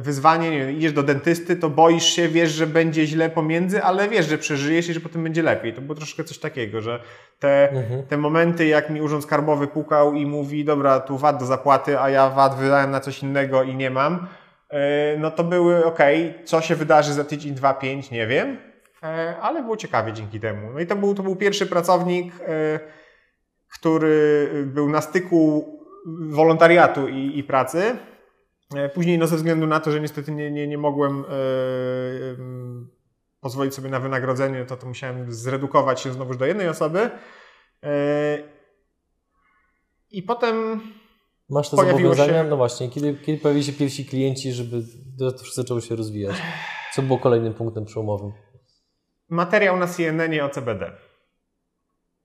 [0.00, 4.08] wyzwanie, nie wiem, idziesz do dentysty, to boisz się, wiesz, że będzie źle pomiędzy, ale
[4.08, 5.74] wiesz, że przeżyjesz i że potem będzie lepiej.
[5.74, 7.00] To było troszkę coś takiego, że
[7.38, 8.02] te, Mhm.
[8.06, 12.10] te momenty, jak mi urząd skarbowy pukał i mówi, dobra, tu VAT do zapłaty, a
[12.10, 14.26] ja VAT wydałem na coś innego i nie mam,
[14.72, 14.78] yy,
[15.18, 18.56] no to były, okej, co się wydarzy za tydzień, dwa, pięć, nie wiem,
[19.02, 19.08] yy,
[19.42, 20.70] ale było ciekawie dzięki temu.
[20.74, 22.80] No i to był, to był pierwszy pracownik, yy,
[23.78, 25.64] który był na styku
[26.30, 27.96] wolontariatu i, i pracy.
[28.76, 31.26] E, Później, no ze względu na to, że niestety nie, nie, nie mogłem e,
[33.40, 37.10] pozwolić sobie na wynagrodzenie, to, to musiałem zredukować się znowuż do jednej osoby.
[37.82, 38.38] E,
[40.10, 40.80] I potem
[41.50, 42.42] Masz te Pojawiło zobowiązania?
[42.44, 44.82] się- No właśnie, kiedy, kiedy pojawili się pierwsi klienci, żeby
[45.18, 46.36] to wszystko zaczęło się rozwijać?
[46.94, 48.32] Co było kolejnym punktem przełomowym?
[49.28, 50.92] materiał na CNN o CBD.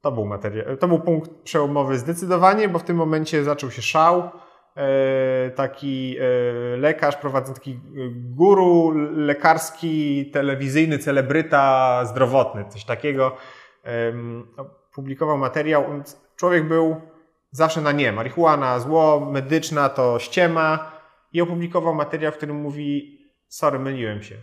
[0.01, 4.29] To był materiał, to był punkt przełomowy zdecydowanie, bo w tym momencie zaczął się szał.
[4.77, 7.77] E, Taki e, lekarz, prowadzący taki e,
[8.13, 13.37] guru lekarski, telewizyjny, celebryta zdrowotny, coś takiego.
[13.83, 14.47] em,
[14.93, 15.85] Publikował materiał.
[16.35, 17.01] Człowiek był
[17.51, 18.11] zawsze na nie.
[18.11, 20.91] Marihuana zło, medyczna to ściema.
[21.33, 24.35] I opublikował materiał, w którym mówi: Sorry, myliłem się.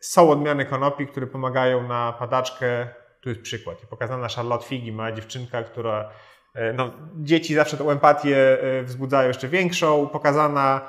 [0.00, 2.88] Są odmiany konopi, które pomagają na padaczkę.
[3.20, 3.76] Tu jest przykład.
[3.90, 6.10] Pokazana Charlotte Figi, mała dziewczynka, która.
[6.56, 10.08] E, No, dzieci zawsze tą empatię e, wzbudzają jeszcze większą.
[10.08, 10.88] Pokazana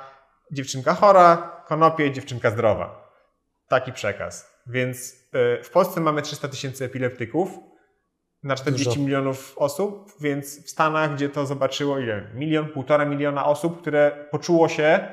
[0.50, 3.12] dziewczynka chora, konopie, dziewczynka zdrowa.
[3.68, 4.58] Taki przekaz.
[4.66, 7.58] Więc e, w Polsce mamy 300 tysięcy epileptyków
[8.42, 9.00] na 40 Dużo.
[9.00, 12.30] milionów osób, więc w Stanach, gdzie to zobaczyło ile?
[12.34, 15.08] Milion, półtora miliona osób, które poczuło się,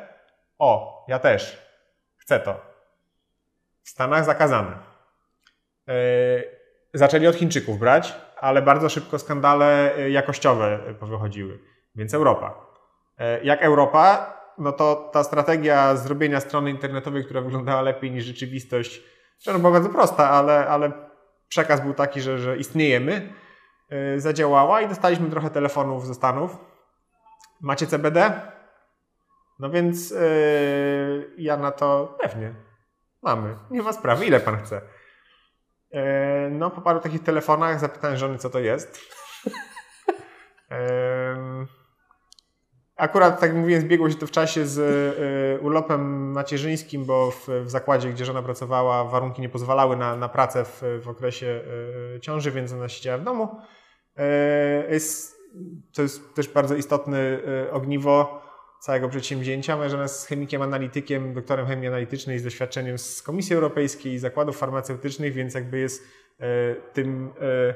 [0.59, 1.61] o, ja też,
[2.17, 2.61] chcę to.
[3.83, 4.77] W Stanach zakazane.
[5.87, 5.93] Yy,
[6.93, 8.15] zaczęli od Chińczyków brać,
[8.45, 11.60] ale bardzo szybko skandale y, jakościowe y, powychodziły,
[11.95, 12.53] więc Europa.
[13.19, 19.01] Yy, jak Europa, no to ta strategia zrobienia strony internetowej, która wyglądała lepiej niż rzeczywistość,
[19.39, 20.91] że była bardzo prosta, ale, ale
[21.47, 23.34] przekaz był taki, że, że istniejemy,
[23.89, 26.58] yy, zadziałała i dostaliśmy trochę telefonów ze Stanów.
[27.62, 28.41] Macie CBD?
[29.60, 30.17] No więc yy,
[31.38, 32.55] ja na to pewnie.
[33.21, 33.58] Mamy.
[33.71, 34.25] Nie ma sprawy.
[34.25, 34.81] Ile pan chce?
[35.95, 39.01] Yy, no, po paru takich telefonach zapytałem żony, co to jest.
[40.71, 41.67] Yy,
[42.95, 44.77] akurat, tak jak mówiłem, zbiegło się to w czasie z
[45.58, 50.29] yy, urlopem macierzyńskim, bo w, w zakładzie, gdzie żona pracowała, warunki nie pozwalały na, na
[50.29, 51.62] pracę w, w okresie
[52.21, 53.60] ciąży, więc ona siedziała w domu.
[54.89, 55.36] Jest,
[55.93, 58.44] to jest też bardzo istotne yy, ogniwo
[58.86, 59.78] całego przedsięwzięcia.
[59.78, 64.58] Moja żona jest chemikiem analitykiem, doktorem chemii analitycznej z doświadczeniem z Komisji Europejskiej i zakładów
[64.58, 66.04] farmaceutycznych, więc jakby jest
[66.39, 66.45] e,
[66.93, 67.74] tym, e,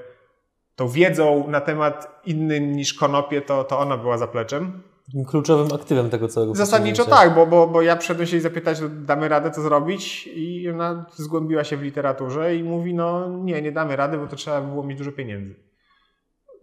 [0.75, 4.81] tą wiedzą na temat innym niż konopie, to, to ona była zapleczem.
[5.27, 8.89] Kluczowym aktywem tego całego Zasadniczo tak, bo, bo, bo ja przyszedłem się jej zapytać, no,
[8.89, 13.71] damy radę to zrobić i ona zgłębiła się w literaturze i mówi, no nie, nie
[13.71, 15.55] damy rady, bo to trzeba było mieć dużo pieniędzy.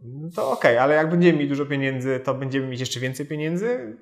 [0.04, 3.96] No to okej, ale jak będziemy mieć dużo pieniędzy, to będziemy mieć jeszcze więcej pieniędzy?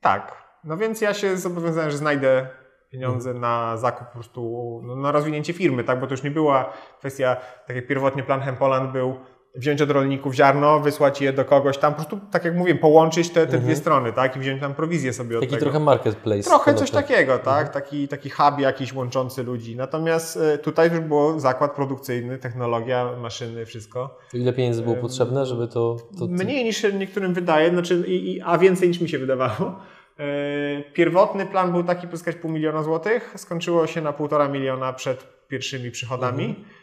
[0.00, 0.50] Tak.
[0.64, 2.48] No więc ja się zobowiązałem, że znajdę
[2.90, 6.00] pieniądze na zakup po prostu, no, na rozwinięcie firmy, tak?
[6.00, 7.36] Bo to już nie była kwestia,
[7.66, 9.16] tak jak pierwotnie plan Hempoland był
[9.54, 13.28] wziąć od rolników ziarno, wysłać je do kogoś tam, po prostu, tak jak mówię, połączyć
[13.28, 13.62] te, te Mhm.
[13.62, 14.36] dwie strony, tak?
[14.36, 16.42] I wziąć tam prowizję sobie od Taki trochę marketplace.
[16.42, 17.68] Trochę coś takiego, tak?
[17.68, 19.76] Taki, taki hub jakiś łączący ludzi.
[19.76, 24.18] Natomiast e, tutaj już było zakład produkcyjny, technologia, maszyny, wszystko.
[24.34, 25.96] Ile pieniędzy było potrzebne, żeby to...
[26.18, 29.80] to Mniej niż się niektórym wydaje, znaczy, i, i, a więcej niż mi się wydawało.
[30.18, 35.26] E, Pierwotny plan był taki pozyskać pół miliona złotych, skończyło się na półtora miliona przed
[35.48, 36.64] pierwszymi przychodami.
[36.76, 36.79] E,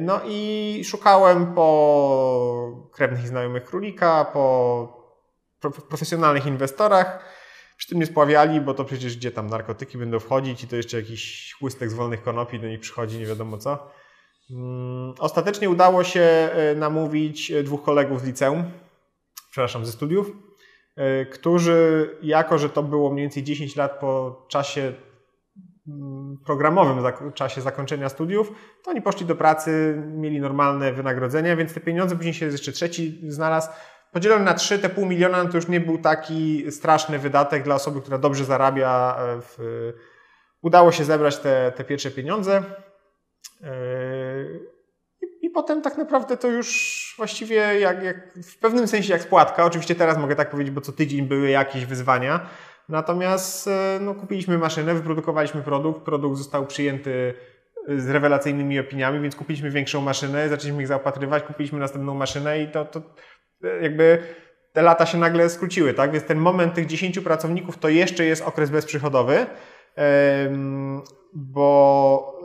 [0.00, 5.00] No i szukałem po krewnych i znajomych królika, po
[5.60, 7.24] pro- profesjonalnych inwestorach.
[7.76, 10.96] Przy tym nie spławiali, bo to przecież gdzie tam narkotyki będą wchodzić i to jeszcze
[10.96, 13.90] jakiś chłystek z wolnych konopi do nich przychodzi, nie wiadomo co.
[14.50, 18.64] Mm, Ostatecznie udało się e, namówić e, dwóch kolegów z liceum,
[19.50, 20.30] przepraszam, ze studiów,
[20.96, 24.92] e, którzy, jako że to było mniej więcej 10 lat po czasie
[26.46, 28.52] programowym, zak- czasie zakończenia studiów,
[28.84, 33.20] to oni poszli do pracy, mieli normalne wynagrodzenia, więc te pieniądze, później się jeszcze trzeci
[33.28, 33.68] znalazł,
[34.12, 38.00] podzielony na trzy, te pół miliona to już nie był taki straszny wydatek dla osoby,
[38.00, 39.16] która dobrze zarabia.
[39.18, 39.58] e, W,
[40.62, 42.62] udało się zebrać te, te pierwsze pieniądze.
[43.60, 43.68] Yy,
[45.22, 49.64] I, I potem tak naprawdę to już właściwie jak, jak, w pewnym sensie jak spłatka.
[49.64, 52.46] Oczywiście teraz mogę tak powiedzieć, bo co tydzień były jakieś wyzwania.
[52.90, 57.34] Natomiast e, no, kupiliśmy maszynę, wyprodukowaliśmy produkt, produkt został przyjęty
[57.88, 62.68] e, z rewelacyjnymi opiniami, więc kupiliśmy większą maszynę, zaczęliśmy ich zaopatrywać, kupiliśmy następną maszynę i
[62.68, 63.02] to, to
[63.64, 64.18] e, jakby
[64.72, 66.12] te lata się nagle skróciły, tak?
[66.12, 69.46] Więc ten moment tych 10 pracowników to jeszcze jest okres bezprzychodowy,
[71.32, 72.42] bo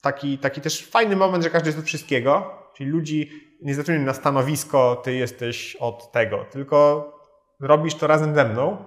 [0.00, 3.30] taki, taki też fajny moment, że każdy jest od wszystkiego, czyli ludzi
[3.62, 7.17] nie zatrudniają na stanowisko, ty jesteś od tego, tylko
[7.60, 8.84] robisz to razem ze mną.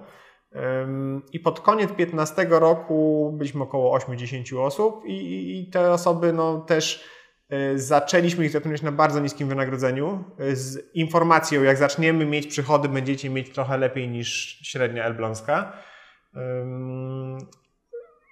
[1.32, 7.04] I pod koniec 15 roku byliśmy około 8-10 osób i, i- te osoby no, też
[7.52, 12.88] y, zaczęliśmy ich zatrudniać na bardzo niskim wynagrodzeniu y, z informacją, jak zaczniemy mieć przychody,
[12.88, 15.72] będziecie mieć trochę lepiej niż średnia elbląska.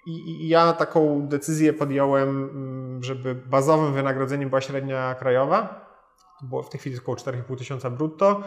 [0.07, 2.49] I, ja taką decyzję podjąłem,
[3.03, 5.85] żeby bazowym wynagrodzeniem była średnia krajowa.
[6.39, 8.43] To było w tej chwili około 4,5 tysiąca brutto.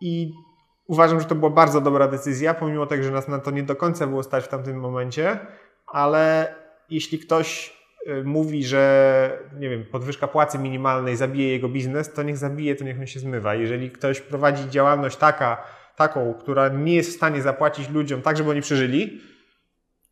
[0.00, 0.32] I
[0.86, 3.76] uważam, że to była bardzo dobra decyzja, pomimo tego, że nas na to nie do
[3.76, 5.38] końca było stać w tamtym momencie,
[5.86, 6.54] ale
[6.90, 12.36] jeśli ktoś e, mówi, że nie wiem, podwyżka płacy minimalnej zabije jego biznes, to niech
[12.36, 13.54] zabije, to niech on się zmywa.
[13.54, 15.64] Jeżeli ktoś prowadzi działalność taka,
[15.96, 19.20] taką, która nie jest w stanie zapłacić ludziom tak, żeby oni przeżyli,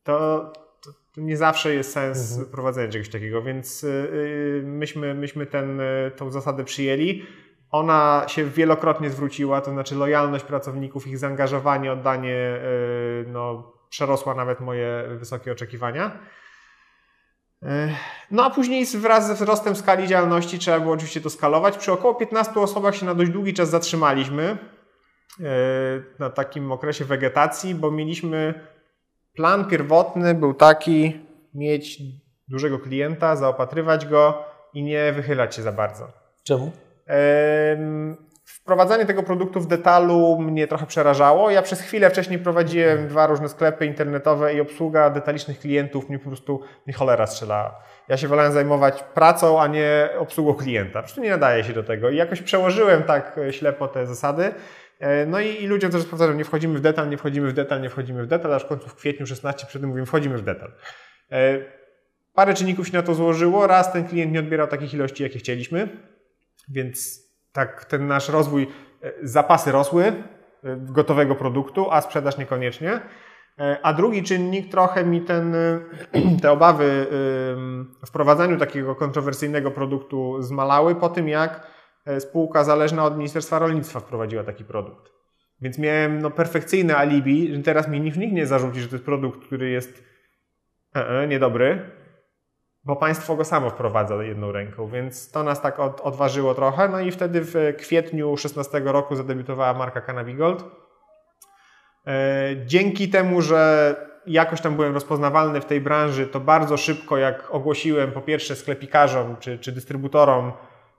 [0.04, 0.52] to,
[0.84, 2.50] to, to nie zawsze jest sens Mhm.
[2.50, 7.22] prowadzenia czegoś takiego, więc yy, myśmy, myśmy ten, y, tą zasadę przyjęli.
[7.70, 14.60] Ona się wielokrotnie zwróciła, to znaczy lojalność pracowników, ich zaangażowanie, oddanie yy, no, przerosła nawet
[14.60, 16.18] moje wysokie oczekiwania.
[17.62, 17.68] Yy,
[18.30, 21.78] No a później wraz ze wzrostem skali działalności trzeba było oczywiście to skalować.
[21.78, 24.58] Przy około 15 osobach się na dość długi czas zatrzymaliśmy
[25.38, 25.46] yy,
[26.18, 28.54] na takim okresie wegetacji, bo mieliśmy
[29.38, 31.20] Plan pierwotny był taki:
[31.54, 32.02] mieć
[32.48, 36.08] dużego klienta, zaopatrywać go i nie wychylać się za bardzo.
[36.42, 36.72] Czemu?
[38.44, 41.50] Wprowadzanie tego produktu w detalu mnie trochę przerażało.
[41.50, 46.28] Ja przez chwilę wcześniej prowadziłem dwa różne sklepy internetowe i obsługa detalicznych klientów mnie po
[46.28, 47.80] prostu nie cholera strzelała.
[48.08, 50.92] Ja się wolałem zajmować pracą, a nie obsługą klienta.
[50.92, 52.10] Po prostu nie nadaje się do tego.
[52.10, 54.54] I jakoś przełożyłem tak e, ślepo te zasady.
[55.00, 57.80] E, No i, i ludziom też powtarzam, nie wchodzimy w detal, nie wchodzimy w detal,
[57.80, 60.42] nie wchodzimy w detal, aż w końcu w kwietniu 16 przed tym mówimy, wchodzimy w
[60.42, 60.72] detal.
[61.32, 61.58] E,
[62.34, 63.66] Parę czynników się na to złożyło.
[63.66, 65.88] Raz ten klient nie odbierał takich ilości, jakie chcieliśmy,
[66.70, 68.68] więc tak ten nasz rozwój,
[69.02, 70.14] e, zapasy rosły e,
[70.76, 73.00] gotowego produktu, a sprzedaż niekoniecznie.
[73.58, 75.56] E, A drugi czynnik, trochę mi ten,
[76.42, 77.06] te obawy
[78.02, 81.78] w wprowadzaniu takiego kontrowersyjnego produktu zmalały po tym, jak
[82.18, 85.18] spółka zależna od Ministerstwa Rolnictwa wprowadziła taki produkt.
[85.60, 89.46] Więc miałem no, perfekcyjne alibi, że teraz mi nikt nie zarzuci, że to jest produkt,
[89.46, 90.04] który jest
[90.96, 91.90] e, e, niedobry,
[92.84, 96.88] bo państwo go samo wprowadza jedną ręką, więc to nas tak od, odważyło trochę.
[96.88, 100.64] No i wtedy w kwietniu 16 roku zadebiutowała marka Cannabigold.
[102.06, 103.94] E, Dzięki temu, że
[104.26, 109.36] jakoś tam byłem rozpoznawalny w tej branży, to bardzo szybko, jak ogłosiłem po pierwsze sklepikarzom
[109.40, 110.52] czy, czy dystrybutorom,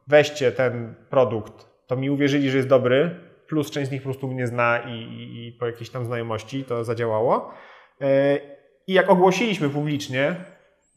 [0.08, 3.16] weźcie ten produkt, to mi uwierzyli, że jest dobry,
[3.48, 6.64] plus część z nich po prostu mnie zna i, i, i po jakiejś tam znajomości
[6.64, 7.54] to zadziałało.
[8.02, 8.38] E,
[8.88, 10.36] I jak ogłosiliśmy publicznie,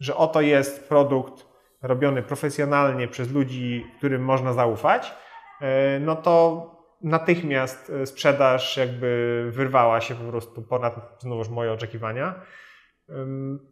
[0.02, 1.46] że oto jest produkt
[1.82, 5.14] robiony profesjonalnie przez ludzi, którym można zaufać,
[5.60, 6.66] e, no to
[7.02, 12.34] natychmiast e, sprzedaż jakby wyrwała się po prostu ponad znowuż moje oczekiwania.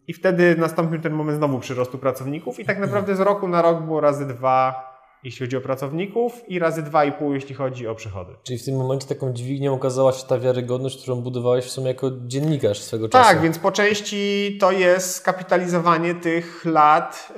[0.07, 3.83] I wtedy nastąpił ten moment znowu przyrostu pracowników i tak naprawdę z roku na rok
[3.83, 4.90] było razy dwa,
[5.25, 8.33] jeśli chodzi o pracowników i razy dwa i pół, jeśli chodzi o przychody.
[8.43, 12.11] Czyli w tym momencie taką dźwignią okazała się ta wiarygodność, którą budowałeś w sumie jako
[12.27, 13.29] dziennikarz swego czasu.
[13.29, 17.33] Tak, więc po części to jest skapitalizowanie tych lat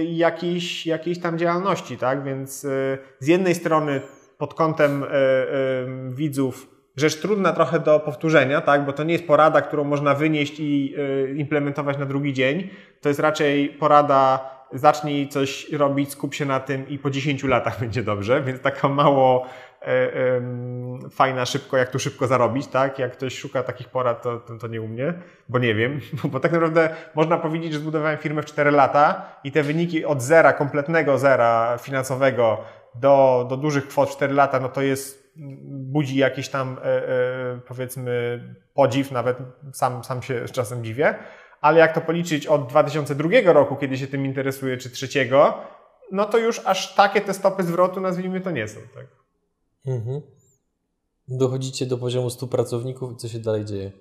[0.00, 2.24] y, jakiejś, jakiejś tam działalności, tak?
[2.24, 4.00] Więc y, z jednej strony
[4.38, 8.86] pod kątem y, y, widzów rzecz trudna trochę do powtórzenia, tak?
[8.86, 12.68] bo to nie jest porada, którą można wynieść i y, implementować na drugi dzień.
[13.00, 17.78] To jest raczej porada, zacznij coś robić, skup się na tym i po 10 latach
[17.82, 19.46] będzie dobrze, więc taka mało
[19.82, 22.98] y, fajna, szybko, jak tu szybko zarobić, tak?
[22.98, 25.14] Jak ktoś szuka takich porad, to, to, to nie u mnie,
[25.48, 26.00] bo nie wiem,
[26.32, 30.22] bo tak naprawdę można powiedzieć, że zbudowałem firmę w 4 lata i te wyniki od
[30.22, 32.58] zera, kompletnego zera finansowego
[32.94, 35.28] do, do dużych kwot w 4 lata, no to jest
[35.68, 38.40] budzi jakiś tam, e, e, powiedzmy,
[38.74, 39.38] podziw, nawet
[39.72, 41.14] sam, sam się czasem dziwię.
[41.60, 45.54] Ale jak to policzyć od 2002 roku, kiedy się tym interesuję, czy trzeciego,
[46.12, 48.80] no to już aż takie te stopy zwrotu, nazwijmy to, nie są.
[48.94, 49.06] Tak?
[49.86, 50.20] Mhm.
[51.28, 53.92] Dochodzicie do poziomu 100 pracowników i co się dalej dzieje?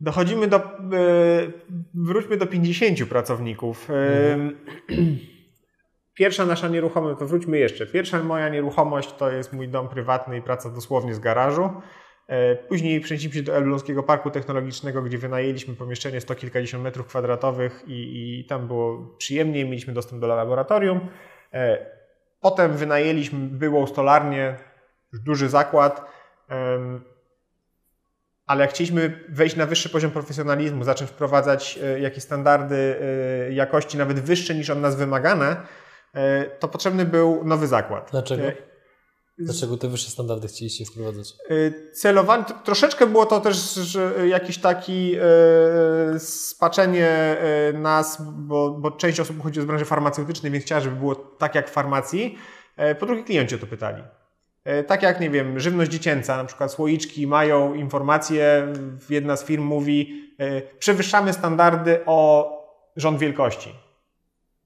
[0.00, 0.62] Dochodzimy do, e,
[1.94, 3.88] wróćmy do 50 pracowników.
[3.90, 4.58] Mhm.
[6.14, 7.86] Pierwsza nasza nieruchomość, to wróćmy jeszcze.
[7.86, 11.70] Pierwsza moja nieruchomość to jest mój dom prywatny i praca dosłownie z garażu.
[12.26, 17.84] E, później przenieśliśmy się do Elbląskiego Parku Technologicznego, gdzie wynajęliśmy pomieszczenie sto kilkadziesiąt metrów kwadratowych
[17.86, 21.00] i, i tam było przyjemnie, mieliśmy dostęp do laboratorium.
[21.52, 21.86] E,
[22.40, 24.56] potem wynajęliśmy byłą stolarnię,
[25.12, 26.10] duży zakład,
[28.46, 32.98] ale jak chcieliśmy wejść na wyższy poziom profesjonalizmu, zacząć wprowadzać e, jakieś standardy
[33.50, 35.56] jakości nawet wyższe niż od nas wymagane,
[36.58, 38.08] to potrzebny był nowy zakład.
[38.10, 38.73] Dlaczego?
[39.38, 41.32] Dlaczego te wyższe standardy chcieliście wprowadzać?
[41.50, 43.78] E, Celowanie, troszeczkę było to też
[44.26, 45.16] jakiś taki
[46.18, 47.36] spaczenie
[47.74, 51.70] nas, bo, bo część osób chodzi z branży farmaceutycznej, więc chciała, żeby było tak jak
[51.70, 52.38] w farmacji.
[52.98, 54.02] Po drugie, klienci o to pytali.
[54.86, 58.72] Tak jak, nie wiem, żywność dziecięca, na przykład słoiczki mają informacje,
[59.10, 60.30] jedna z firm mówi,
[60.78, 62.50] przewyższamy standardy o
[62.96, 63.83] rząd wielkości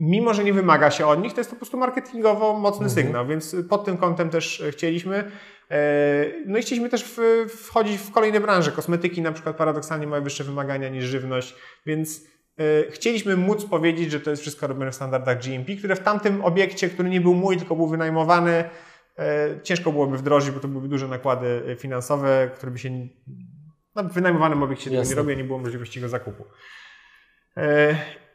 [0.00, 2.90] mimo że nie wymaga się od nich, to jest to po prostu marketingowo mocny mhm.
[2.90, 5.30] sygnał, więc pod tym kątem też chcieliśmy.
[5.70, 8.72] E, no i chcieliśmy też wchodzić w kolejne branże.
[8.72, 11.54] Kosmetyki na przykład paradoksalnie mają wyższe wymagania niż żywność,
[11.86, 12.24] więc
[12.58, 16.44] e, chcieliśmy móc powiedzieć, że to jest wszystko robione w standardach GMP, które w tamtym
[16.44, 18.64] obiekcie, który nie był mój, tylko był wynajmowany,
[19.18, 22.90] e, ciężko byłoby wdrożyć, bo to byłyby duże nakłady finansowe, które by się
[23.96, 26.44] no, w wynajmowanym obiekcie tego nie robi, a nie było możliwości go zakupu.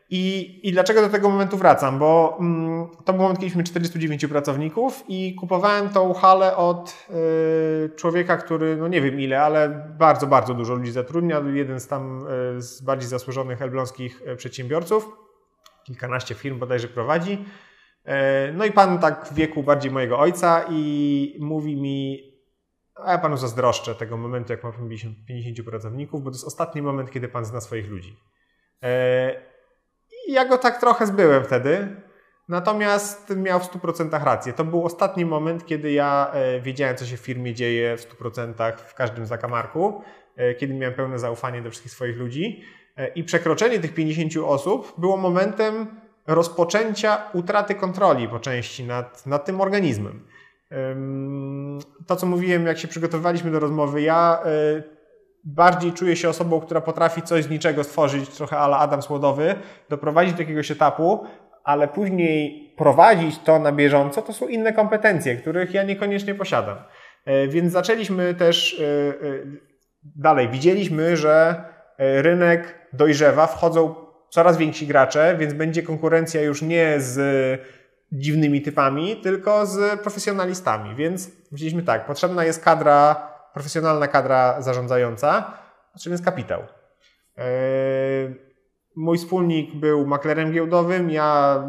[0.10, 2.00] I, I dlaczego do tego momentu wracam?
[2.00, 7.96] Bo mm, to był moment, kiedy mieliśmy 49 pracowników i kupowałem tą halę od y,
[7.96, 11.42] człowieka, który, no nie wiem ile, ale bardzo, bardzo dużo ludzi zatrudnia.
[11.54, 15.10] Jeden z tam y, z bardziej zasłużonych elbląskich y, przedsiębiorców.
[15.84, 17.34] Kilkanaście firm bodajże prowadzi.
[17.34, 22.20] Y, no i pan tak w wieku bardziej mojego ojca i mówi mi,
[22.96, 26.82] a ja panu zazdroszczę tego momentu, jak mam 50, 50 pracowników, bo to jest ostatni
[26.82, 28.18] moment, kiedy pan zna swoich ludzi.
[30.28, 31.96] I ja go tak trochę zbyłem wtedy.
[32.48, 34.54] Natomiast miał w 100% rację.
[34.54, 38.78] To był ostatni moment, kiedy ja e, wiedziałem, co się w firmie dzieje w 100%
[38.78, 40.02] w każdym zakamarku,
[40.36, 42.64] e, kiedy miałem pełne zaufanie do wszystkich swoich ludzi.
[42.98, 45.88] E, I przekroczenie tych 50 osób było momentem
[46.28, 50.28] rozpoczęcia utraty kontroli po części nad, nad tym organizmem.
[52.08, 54.44] To, co mówiłem, jak się przygotowywaliśmy do rozmowy, ja
[55.44, 59.56] bardziej czuję się osobą, która potrafi coś z niczego stworzyć, trochę ala Adam Słodowy,
[59.90, 61.26] doprowadzić do jakiegoś etapu,
[61.64, 66.78] ale później prowadzić to na bieżąco, to są inne kompetencje, których ja niekoniecznie posiadam.
[67.26, 69.40] E, więc zaczęliśmy też e, e,
[70.16, 70.50] dalej.
[70.50, 71.64] Widzieliśmy, że
[71.98, 73.96] rynek dojrzewa, wchodzą
[74.30, 77.20] coraz więksi gracze, więc będzie konkurencja już nie z
[78.12, 80.96] dziwnymi typami, tylko z profesjonalistami.
[80.96, 85.58] Więc myśleliśmy tak, potrzebna jest kadra profesjonalna kadra zarządzająca,
[86.00, 86.62] czym jest kapitał.
[87.38, 87.44] E,
[88.96, 91.64] mój wspólnik był maklerem giełdowym, ja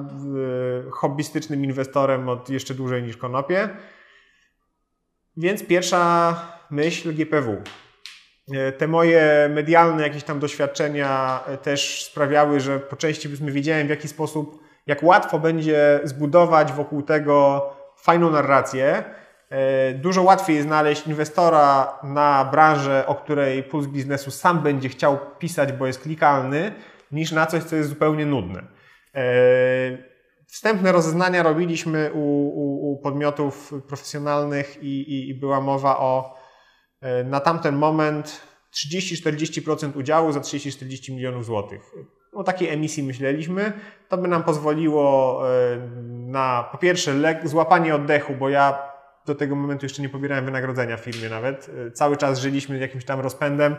[0.86, 3.68] e, hobbystycznym inwestorem od jeszcze dłużej niż konopie.
[5.36, 6.36] Więc pierwsza
[6.70, 7.62] myśl GPW.
[8.52, 14.08] E, te moje medialne jakieś tam doświadczenia też sprawiały, że po części wiedziałem w jaki
[14.08, 19.04] sposób, jak łatwo będzie zbudować wokół tego fajną narrację,
[19.94, 25.86] dużo łatwiej znaleźć inwestora na branżę, o której puls biznesu sam będzie chciał pisać, bo
[25.86, 26.72] jest klikalny,
[27.12, 28.62] niż na coś, co jest zupełnie nudne.
[29.14, 29.24] E,
[30.46, 36.38] wstępne rozeznania robiliśmy u, u, u podmiotów profesjonalnych i, i, i, była mowa o
[37.00, 38.40] e, na tamten moment
[38.92, 41.80] 30-40% udziału za 30-40 milionów złotych.
[42.32, 43.72] O takiej emisji myśleliśmy.
[44.08, 45.76] To by nam pozwoliło e,
[46.08, 48.93] na po pierwsze złapanie oddechu, bo ja
[49.26, 51.70] do tego momentu jeszcze nie pobierałem wynagrodzenia w firmie nawet.
[51.86, 53.76] E, cały czas żyliśmy jakimś tam rozpędem,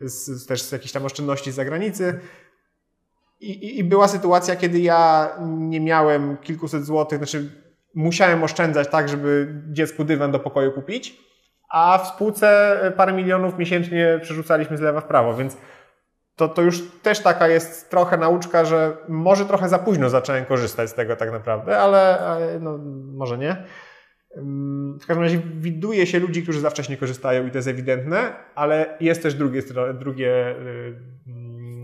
[0.00, 2.20] z, też z jakichś tam oszczędności z zagranicy.
[3.40, 7.50] I, I, była sytuacja, kiedy ja nie miałem kilkuset złotych, znaczy
[7.94, 11.20] musiałem oszczędzać tak, żeby dziecku dywan do pokoju kupić,
[11.70, 15.56] a w spółce parę milionów miesięcznie przerzucaliśmy z lewa w prawo, więc
[16.36, 20.90] to, to już też taka jest trochę nauczka, że może trochę za późno zacząłem korzystać
[20.90, 22.18] z tego tak naprawdę, ale
[22.60, 22.78] no,
[23.14, 23.64] może nie.
[25.00, 28.96] W każdym razie widuje się ludzi, którzy za wcześnie korzystają i to jest ewidentne, ale
[29.00, 29.62] jest też drugie,
[30.00, 30.54] drugie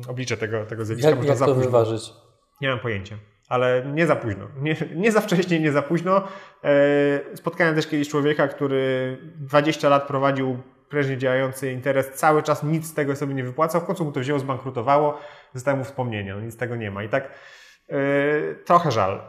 [0.09, 1.11] oblicze tego, tego zjawiska.
[1.11, 2.12] Jak, jak to wyważyć?
[2.61, 3.16] Nie mam pojęcia,
[3.48, 4.48] ale nie za późno.
[4.61, 6.22] Nie, nie za wcześnie, nie za późno.
[6.64, 12.86] E, spotkałem też kiedyś człowieka, który 20 lat prowadził prężnie działający interes, cały czas nic
[12.86, 15.18] z tego sobie nie wypłacał, w końcu mu to wzięło, zbankrutowało,
[15.55, 17.05] zostało mu wspomnienie, no nic z tego nie ma.
[17.05, 17.30] I tak
[17.88, 17.96] e,
[18.55, 19.22] trochę żal.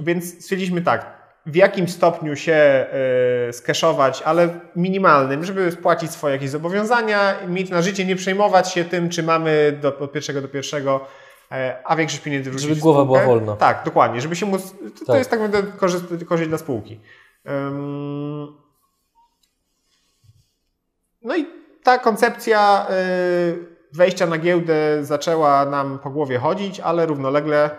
[0.00, 2.86] Więc stwierdziliśmy tak, w jakim stopniu się
[3.48, 8.84] y, skeszować, ale minimalnym, żeby spłacić swoje jakieś zobowiązania, mieć na życie, nie przejmować się
[8.84, 11.06] tym, czy mamy do, od pierwszego do pierwszego,
[11.52, 13.56] e, a większość pieniędzy wrzucić Żeby głowa była wolna.
[13.56, 15.06] Tak, dokładnie, żeby się móc, to, tak.
[15.06, 17.00] to jest tak naprawdę korzyść, korzyść dla spółki.
[21.22, 21.46] No i
[21.82, 27.70] ta koncepcja y, wejścia na giełdę zaczęła nam po głowie chodzić, ale równolegle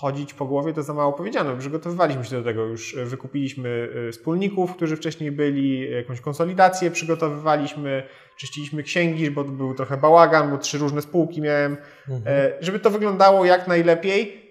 [0.00, 1.58] chodzić po głowie to za mało powiedziane.
[1.58, 2.96] Przygotowywaliśmy się do tego już.
[3.04, 8.02] Wykupiliśmy y, wspólników, którzy wcześniej byli, jakąś konsolidację przygotowywaliśmy,
[8.36, 11.76] czyściliśmy księgi, bo był trochę bałagan, bo trzy różne spółki miałem.
[12.08, 12.22] Mhm.
[12.36, 14.46] E, żeby to wyglądało jak najlepiej,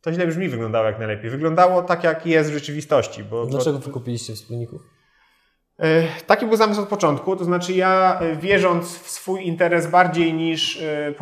[0.00, 1.30] to źle brzmi wyglądało jak najlepiej.
[1.30, 3.24] Wyglądało tak, jak jest w rzeczywistości.
[3.24, 3.84] Bo, Dlaczego bo...
[3.84, 4.82] wykupiliście wspólników?
[5.80, 10.34] E, taki był zamysł od początku, to znaczy ja e, wierząc w swój interes bardziej
[10.34, 11.14] niż e,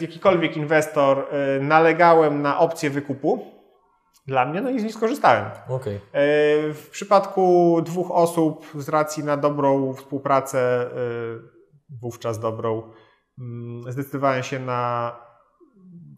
[0.00, 1.26] jakikolwiek inwestor
[1.60, 3.46] nalegałem na opcję wykupu
[4.26, 5.44] dla mnie, no i z nich skorzystałem.
[5.68, 6.00] Okay.
[6.74, 10.90] W przypadku dwóch osób z racji na dobrą współpracę,
[12.00, 12.82] wówczas dobrą,
[13.38, 15.12] mm, zdecydowałem się na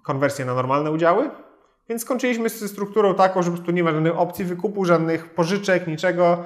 [0.05, 1.31] konwersję na normalne udziały,
[1.89, 5.87] więc skończyliśmy z strukturą taką, że po prostu nie ma żadnych opcji wykupu, żadnych pożyczek,
[5.87, 6.45] niczego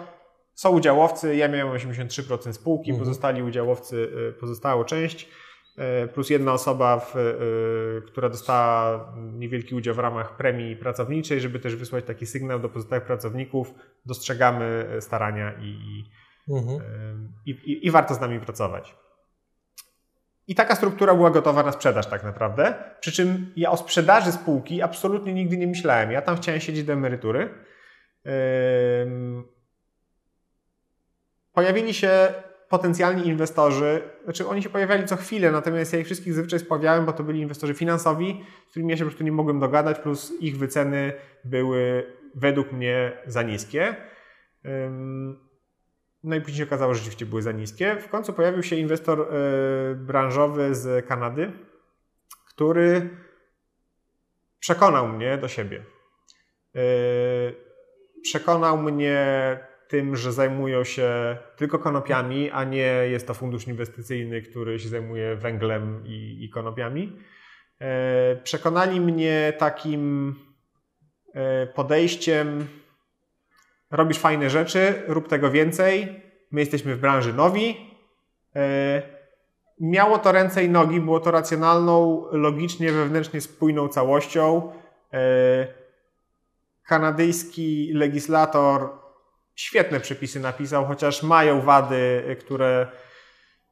[0.57, 3.07] są udziałowcy, ja miałem 83% spółki, mhm.
[3.07, 3.97] pozostali udziałowcy,
[4.29, 5.29] y, pozostała część,
[6.05, 11.61] y, plus jedna osoba, w, y, która dostała niewielki udział w ramach premii pracowniczej, żeby
[11.61, 13.75] też wysłać taki sygnał do pozostałych pracowników,
[14.07, 16.05] dostrzegamy starania i,
[16.49, 16.81] mhm.
[17.47, 18.97] i, i, i warto z nami pracować.
[20.49, 22.75] I taka struktura była gotowa na sprzedaż tak naprawdę.
[23.01, 26.13] Przy czym ja o sprzedaży spółki absolutnie nigdy nie myślałem.
[26.13, 27.55] Ja tam chciałem siedzieć do emerytury.
[31.57, 32.35] Pojawili się
[32.69, 37.13] potencjalni inwestorzy, znaczy oni się pojawiali co chwilę, natomiast ja ich wszystkich zazwyczaj spawiałem, bo
[37.13, 40.59] to byli inwestorzy finansowi, z którymi ja się po prostu nie mogłem dogadać, plus ich
[40.59, 41.13] wyceny
[41.45, 43.97] były według mnie za niskie.
[46.25, 47.97] No i później się okazało, że rzeczywiście były za niskie.
[47.97, 51.53] W końcu pojawił się inwestor e, branżowy z Kanady,
[52.49, 53.11] który
[54.59, 55.85] przekonał mnie do siebie.
[56.75, 56.81] E,
[58.23, 59.27] przekonał mnie
[59.89, 65.37] tym, że zajmują się tylko konopiami, a nie jest to fundusz inwestycyjny, który się zajmuje
[65.37, 67.13] węglem i, i konopiami.
[67.81, 70.35] E, przekonali mnie takim
[71.35, 72.67] e, podejściem:
[73.91, 76.23] robisz fajne rzeczy, rób tego więcej.
[76.51, 77.77] My jesteśmy w branży nowi.
[78.57, 79.03] E,
[79.81, 84.73] miało to ręce i nogi, było to racjonalną, logicznie, wewnętrznie spójną całością.
[86.87, 89.06] Kanadyjski legislator
[89.57, 92.87] świetne przepisy napisał, chociaż mają wady, y, które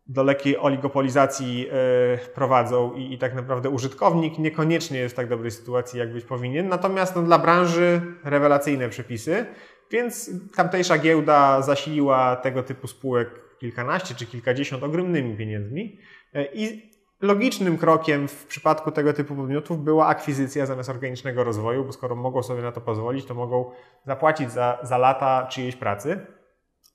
[0.06, 1.68] do lekkiej oligopolizacji
[2.24, 6.24] y, prowadzą i, i, tak naprawdę użytkownik niekoniecznie jest w tak dobrej sytuacji, jak być
[6.24, 6.68] powinien.
[6.68, 9.46] Natomiast no, dla branży rewelacyjne przepisy,
[9.90, 13.28] więc tamtejsza giełda zasiliła tego typu spółek
[13.58, 15.98] kilkanaście czy kilkadziesiąt ogromnymi pieniędzmi
[16.36, 16.93] y, i
[17.24, 22.42] Logicznym krokiem w przypadku tego typu podmiotów była akwizycja zamiast organicznego rozwoju, bo skoro mogą
[22.42, 23.70] sobie na to pozwolić, to mogą
[24.06, 26.26] zapłacić za, za lata czyjejś pracy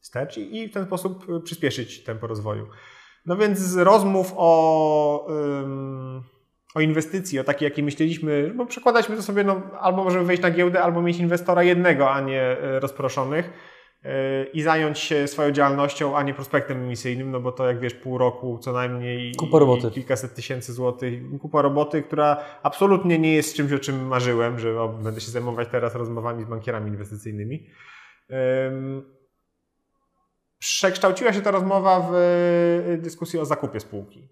[0.01, 2.67] wstecz i, w ten sposób y, przyspieszyć tempo rozwoju.
[3.25, 6.23] No więc z rozmów o, ym,
[6.75, 10.51] o inwestycji, o takiej, jakiej myśleliśmy, bo przekładaliśmy to sobie, no, albo możemy wejść na
[10.51, 13.53] giełdę, albo mieć inwestora jednego, a nie y, rozproszonych
[14.53, 18.17] i zająć się swoją działalnością, a nie prospektem emisyjnym, no bo to jak wiesz, pół
[18.17, 19.87] roku co najmniej kupa roboty.
[19.87, 24.81] i kilkaset tysięcy złotych, kupa roboty, która absolutnie nie jest czymś, o czym marzyłem, że
[24.81, 27.67] o, będę się zajmować teraz rozmowami z bankierami inwestycyjnymi.
[30.59, 34.29] przekształciła się ta rozmowa w dyskusję o zakupie spółki.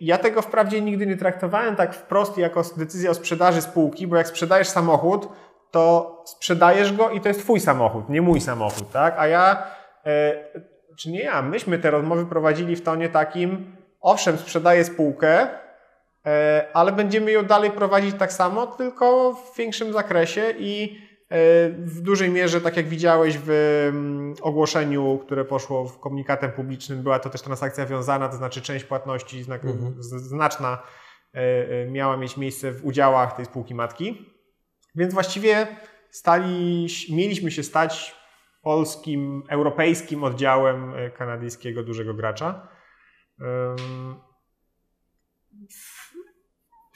[0.00, 4.28] Ja tego wprawdzie nigdy nie traktowałem tak wprost jako decyzja o sprzedaży spółki, bo jak
[4.28, 5.28] sprzedajesz samochód,
[5.72, 9.14] to sprzedajesz go i to jest twój samochód, nie mój samochód, tak?
[9.18, 9.66] A ja,
[10.98, 15.48] czy nie ja, myśmy te rozmowy prowadzili w tonie takim, owszem, sprzedaję spółkę,
[16.26, 20.98] E, ale będziemy ją dalej prowadzić tak samo, tylko w większym zakresie i
[21.28, 21.36] e,
[21.70, 23.50] w dużej mierze, tak jak widziałeś w
[23.88, 28.84] mm, ogłoszeniu, które poszło w komunikatem publicznym, była to też transakcja wiązana, to znaczy część
[28.84, 29.94] płatności mhm.
[30.02, 30.82] znaczna
[31.90, 34.31] miała mieć miejsce w udziałach tej spółki matki.
[34.94, 35.66] Więc właściwie
[36.10, 38.16] stali, mieliśmy się stać
[38.62, 42.68] polskim, europejskim oddziałem kanadyjskiego dużego gracza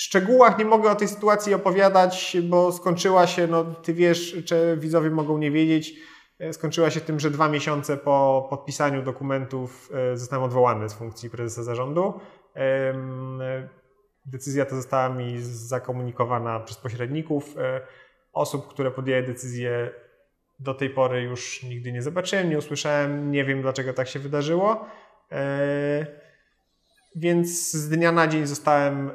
[0.06, 5.10] szczegółach nie mogę o tej sytuacji opowiadać, bo skończyła się, no ty wiesz, czy widzowie
[5.10, 5.94] mogą nie wiedzieć,
[6.38, 11.30] e, skończyła się tym, że dwa miesiące po podpisaniu dokumentów e, zostałem odwołany z funkcji
[11.30, 12.20] prezesa zarządu.
[14.26, 17.58] Decyzja ta została mi zakomunikowana przez pośredników.
[17.58, 17.80] E,
[18.32, 19.90] osób, które podjęły decyzję
[20.58, 24.86] do tej pory już nigdy nie zobaczyłem, nie usłyszałem, nie wiem dlaczego tak się wydarzyło.
[27.16, 29.12] Więc z dnia na dzień zostałem e,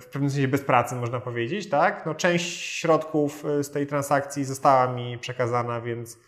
[0.00, 2.06] w pewnym sensie bez pracy, można powiedzieć, tak?
[2.06, 6.18] No, część środków e, z tej transakcji została mi przekazana, więc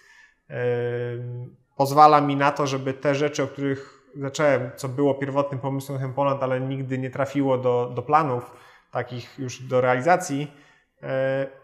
[1.77, 6.43] pozwala mi na to, żeby te rzeczy, o których zacząłem, co było pierwotnym pomysłem Hempoland,
[6.43, 8.51] ale nigdy nie trafiło do, do planów,
[8.91, 10.53] takich już do realizacji,
[11.03, 11.09] yy,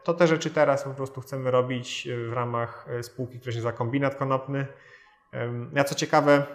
[0.05, 4.15] to te rzeczy teraz po prostu chcemy robić w ramach spółki, która się nazywa Kombinat
[4.15, 4.67] Konopny.
[5.75, 6.47] Ja co ciekawe,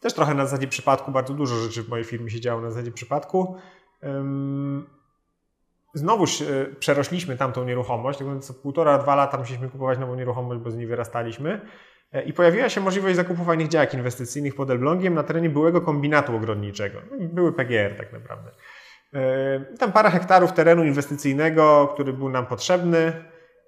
[0.00, 2.92] też trochę na zasadzie przypadku, bardzo dużo rzeczy w mojej firmie się działo na zasadzie
[2.92, 3.56] przypadku.
[5.94, 10.70] Znowuż e, przerośliśmy tamtą nieruchomość, tak co półtora, dwa lata musieliśmy kupować nową nieruchomość, bo
[10.70, 11.60] z niej wyrastaliśmy.
[12.12, 16.36] E, I pojawiła się możliwość zakupu fajnych działek inwestycyjnych pod Elblągiem na terenie byłego kombinatu
[16.36, 16.98] ogrodniczego.
[17.10, 18.50] No były PGR tak naprawdę.
[19.14, 23.12] E, tam parę hektarów terenu inwestycyjnego, który był nam potrzebny.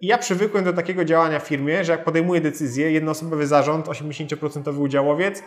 [0.00, 4.78] I ja przywykłem do takiego działania w firmie, że jak podejmuję decyzję, jednoosobowy zarząd, 80%
[4.78, 5.42] udziałowiec,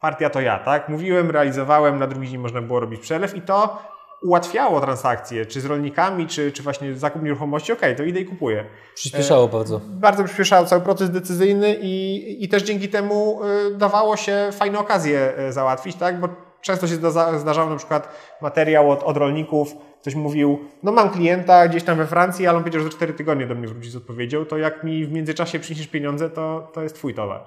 [0.00, 0.88] partia to ja, tak?
[0.88, 3.82] Mówiłem, realizowałem, na drugi dzień można było robić przelew i to
[4.22, 8.64] ułatwiało transakcje, czy z rolnikami, czy, czy właśnie zakup nieruchomości, ok, to idę i kupuję.
[8.94, 9.80] Przyspieszało e, bardzo.
[9.84, 15.36] Bardzo przyspieszało cały proces decyzyjny i, i też dzięki temu e, dawało się fajne okazje
[15.36, 16.20] e, załatwić, tak?
[16.20, 16.28] Bo
[16.60, 16.94] często się
[17.38, 18.08] zdarzało na przykład
[18.40, 22.64] materiał od, od rolników, ktoś mówił, no mam klienta gdzieś tam we Francji, ale on
[22.64, 25.58] powiedział, że za 4 tygodnie do mnie wróci z odpowiedzią, to jak mi w międzyczasie
[25.58, 27.44] przyniesiesz pieniądze, to, to jest twój towar.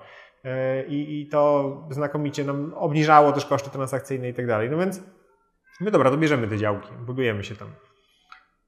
[0.87, 4.69] I, i to znakomicie nam obniżało też koszty transakcyjne i tak dalej.
[4.69, 5.01] No więc
[5.79, 7.67] my dobra, dobierzemy te działki, budujemy się tam.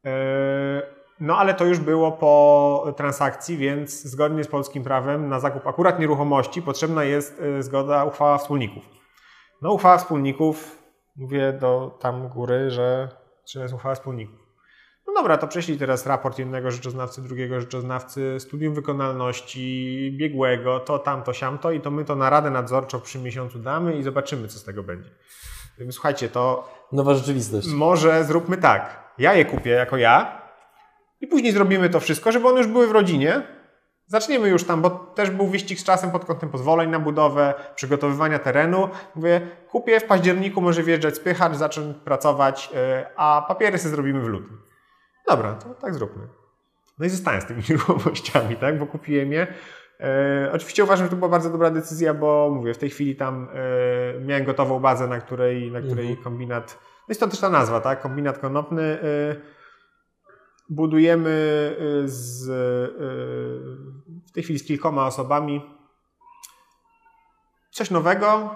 [0.05, 0.81] E,
[1.19, 5.99] no ale to już było po transakcji, więc zgodnie z polskim prawem na zakup akurat
[5.99, 8.89] nieruchomości potrzebna jest e, zgoda, uchwała wspólników.
[9.61, 10.77] No uchwała wspólników,
[11.15, 13.09] mówię do tam góry, że
[13.45, 14.41] trzeba jest uchwała wspólników.
[15.07, 21.33] No dobra, to prześlij teraz raport jednego rzeczoznawcy, drugiego rzeczoznawcy, studium wykonalności, biegłego, to, tamto,
[21.33, 24.63] siamto i to my to na radę nadzorczą przy miesiącu damy i zobaczymy, co z
[24.63, 25.09] tego będzie.
[25.91, 26.69] Słuchajcie, to...
[26.91, 27.67] Nowa rzeczywistość.
[27.67, 29.11] Może zróbmy tak.
[29.17, 30.41] Ja je kupię jako ja
[31.21, 33.41] i później zrobimy to wszystko, żeby one już były w rodzinie.
[34.07, 38.39] Zaczniemy już tam, bo też był wyścig z czasem pod kątem pozwoleń na budowę, przygotowywania
[38.39, 38.89] terenu.
[39.15, 44.27] Mówię, kupię w październiku, może wjeżdżać spychacz, zacząć pracować, e, a papiery sobie zrobimy w
[44.27, 44.61] lutym.
[45.29, 46.27] Dobra, to tak zróbmy.
[46.99, 49.47] No i zostałem z tymi nieruchomościami, tak, bo kupiłem je.
[50.01, 53.49] E, oczywiście uważam, że to była bardzo dobra decyzja, bo mówię, w tej chwili tam
[53.53, 56.23] e, miałem gotową bazę, na której, na której mhm.
[56.23, 58.83] kombinat, no i stąd też ta nazwa, tak, kombinat konopny.
[58.83, 59.35] E,
[60.69, 61.29] budujemy
[62.05, 62.45] z,
[64.27, 65.61] w tej chwili z kilkoma osobami
[67.71, 68.55] coś nowego.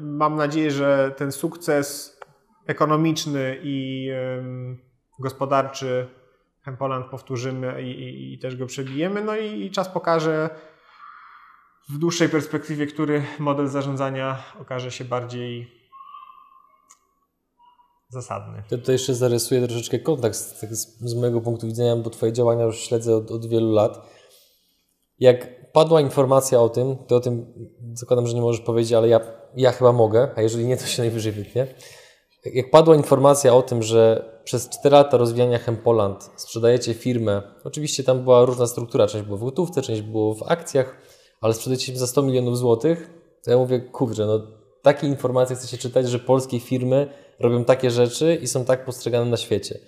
[0.00, 2.18] Mam nadzieję, że ten sukces
[2.66, 4.10] ekonomiczny i
[5.18, 6.08] gospodarczy
[6.64, 9.24] Hempoland powtórzymy i, i, i, też go przebijemy.
[9.24, 10.50] No i, i czas pokaże
[11.88, 15.70] w dłuższej perspektywie, który model zarządzania okaże się bardziej
[18.08, 18.62] zasadny.
[18.70, 22.64] Ja tutaj jeszcze zarysuję troszeczkę kontekst tak z, z, mojego punktu widzenia, bo Twoje działania
[22.64, 24.08] już śledzę od, od, wielu lat.
[25.18, 27.46] Jak padła informacja o tym, to o tym
[27.92, 29.20] zakładam, że nie możesz powiedzieć, ale ja,
[29.56, 31.66] ja chyba mogę, a jeżeli nie, to się najwyżej wytnie
[32.44, 38.24] jak padła informacja o tym, że przez 4 lata rozwijania Hempoland sprzedajecie firmę, oczywiście tam
[38.24, 40.96] była różna struktura, część była w gotówce, część było w akcjach,
[41.40, 43.10] ale sprzedajecie za 100 milionów złotych,
[43.44, 44.40] to ja mówię, kurczę, no
[44.82, 47.08] takie informacje chcecie czytać, że polskie firmy
[47.40, 49.78] robią takie rzeczy i są tak postrzegane na świecie.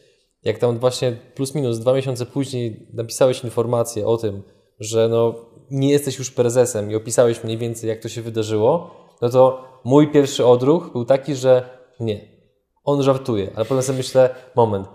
[0.42, 4.42] Jak tam właśnie plus minus dwa miesiące później napisałeś informację o tym,
[4.80, 5.34] że no
[5.70, 8.90] nie jesteś już prezesem i opisałeś mniej więcej, jak to się wydarzyło,
[9.22, 12.35] no to mój pierwszy odruch był taki, że nie,
[12.86, 14.88] on żartuje, ale potem sobie myślę, moment,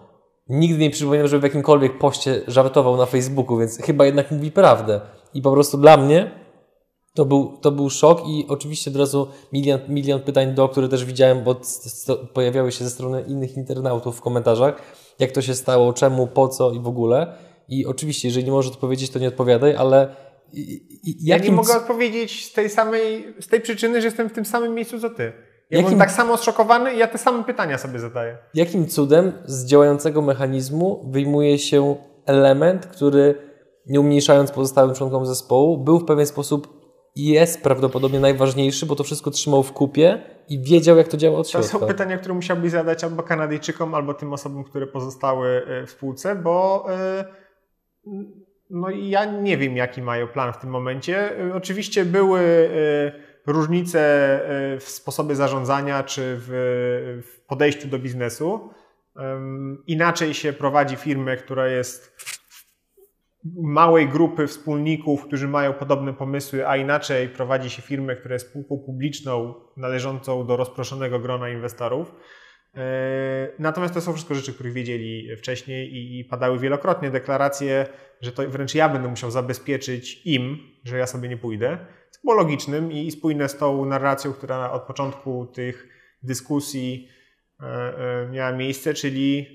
[0.50, 5.02] nigdy nie przypominam, żeby w jakimkolwiek poście żartował na Facebooku, więc chyba jednak mówi prawdę.
[5.34, 6.32] I po prostu dla mnie
[7.14, 11.06] to był, to był szok i oczywiście od razu milion, milion pytań do, które też
[11.06, 11.56] widziałem, bo
[12.34, 14.82] pojawiały się ze strony innych internautów w komentarzach,
[15.20, 17.38] jak to się stało, czemu, po co i w ogóle.
[17.70, 20.16] I oczywiście, jeżeli nie możesz odpowiedzieć, to nie odpowiadaj, ale
[20.54, 21.16] jakim...
[21.24, 24.74] Ja nie mogę odpowiedzieć z tej samej, z tej przyczyny, że jestem w tym samym
[24.74, 25.51] miejscu co ty.
[25.72, 25.86] Ja jakim...
[25.86, 28.38] byłem tak samo zszokowany i ja te same pytania sobie zadaję.
[28.54, 31.96] Jakim cudem z działającego mechanizmu wyjmuje się
[32.26, 33.36] element, który
[33.88, 36.82] nie umniejszając pozostałym członkom zespołu, był w pewien sposób
[37.16, 41.40] i jest prawdopodobnie najważniejszy, bo to wszystko trzymał w kupie i wiedział, jak to działa
[41.40, 41.70] od środka.
[41.72, 45.92] To są pytania, które musiałbyś zadać albo Kanadyjczykom, albo tym osobom, które pozostały e, w
[45.92, 47.26] spółce, bo e,
[48.70, 51.40] no ja nie wiem, jaki mają plan w tym momencie.
[51.40, 52.70] E, oczywiście były
[53.48, 54.00] różnice
[54.80, 58.70] w sposobie zarządzania czy w podejściu do biznesu.
[59.88, 62.16] Inaczej się prowadzi firmę, która jest
[63.64, 68.78] małej grupy wspólników, którzy mają podobne pomysły, a inaczej prowadzi się firmę, która jest spółką
[68.86, 72.16] publiczną należącą do rozproszonego grona inwestorów.
[72.76, 77.86] E, natomiast to są wszystko rzeczy, których wiedzieli wcześniej i padały wielokrotnie deklaracje,
[78.22, 81.78] że to wręcz ja będę musiał zabezpieczyć im, że ja sobie nie pójdę.
[82.24, 85.88] Było logicznym i spójne z tą narracją, która od początku tych
[86.24, 87.08] dyskusji
[87.60, 89.48] e, e, miała miejsce, czyli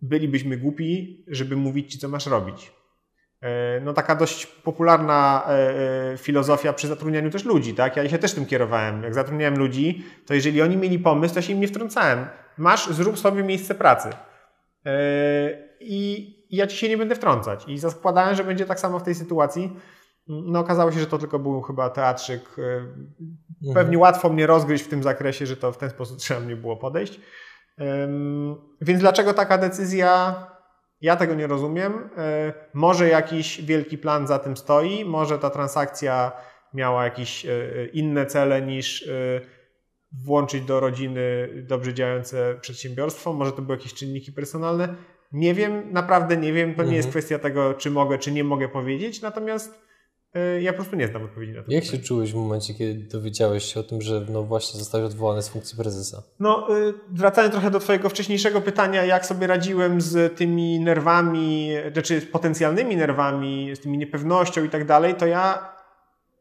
[0.00, 2.72] bylibyśmy głupi, żeby mówić ci, co masz robić.
[3.40, 5.48] E, no taka dość popularna
[6.16, 7.96] filozofia przy zatrudnianiu też ludzi, tak?
[7.96, 9.02] Ja się też tym kierowałem.
[9.02, 12.26] Jak zatrudniałem ludzi, to jeżeli oni mieli pomysł, to się im nie wtrącałem.
[12.58, 14.10] Masz, zrób sobie miejsce pracy.
[15.80, 17.64] I ja ci się nie będę wtrącać.
[17.68, 19.76] I zakładałem, że będzie tak samo w tej sytuacji.
[20.28, 22.48] No okazało się, że to tylko był chyba teatrzyk.
[22.48, 23.74] Mhm.
[23.74, 26.76] Pewnie łatwo mnie rozgryźć w tym zakresie, że to w ten sposób trzeba mnie było
[26.76, 27.20] podejść.
[28.80, 30.34] Więc dlaczego taka decyzja
[31.00, 32.10] ja tego nie rozumiem.
[32.16, 36.32] E, może jakiś wielki plan za tym stoi, może ta transakcja
[36.74, 37.50] miała jakieś e,
[37.92, 39.10] inne cele niż
[40.24, 44.94] włączyć do rodziny dobrze działające przedsiębiorstwo, może to były jakieś czynniki personalne.
[45.32, 46.74] Nie wiem, naprawdę nie wiem.
[46.74, 46.96] To nie mhm.
[46.96, 49.87] jest kwestia tego, czy mogę, czy nie mogę powiedzieć, natomiast
[50.60, 51.72] ja po prostu nie znam odpowiedzi na to.
[51.72, 55.42] Jak się czułeś w momencie, kiedy dowiedziałeś się o tym, że no właśnie zostałeś odwołany
[55.42, 56.22] z funkcji prezesa?
[56.40, 62.20] No, y, wracając trochę do Twojego wcześniejszego pytania, jak sobie radziłem z tymi nerwami, znaczy
[62.20, 65.72] z potencjalnymi nerwami, z tymi niepewnością i tak dalej, to ja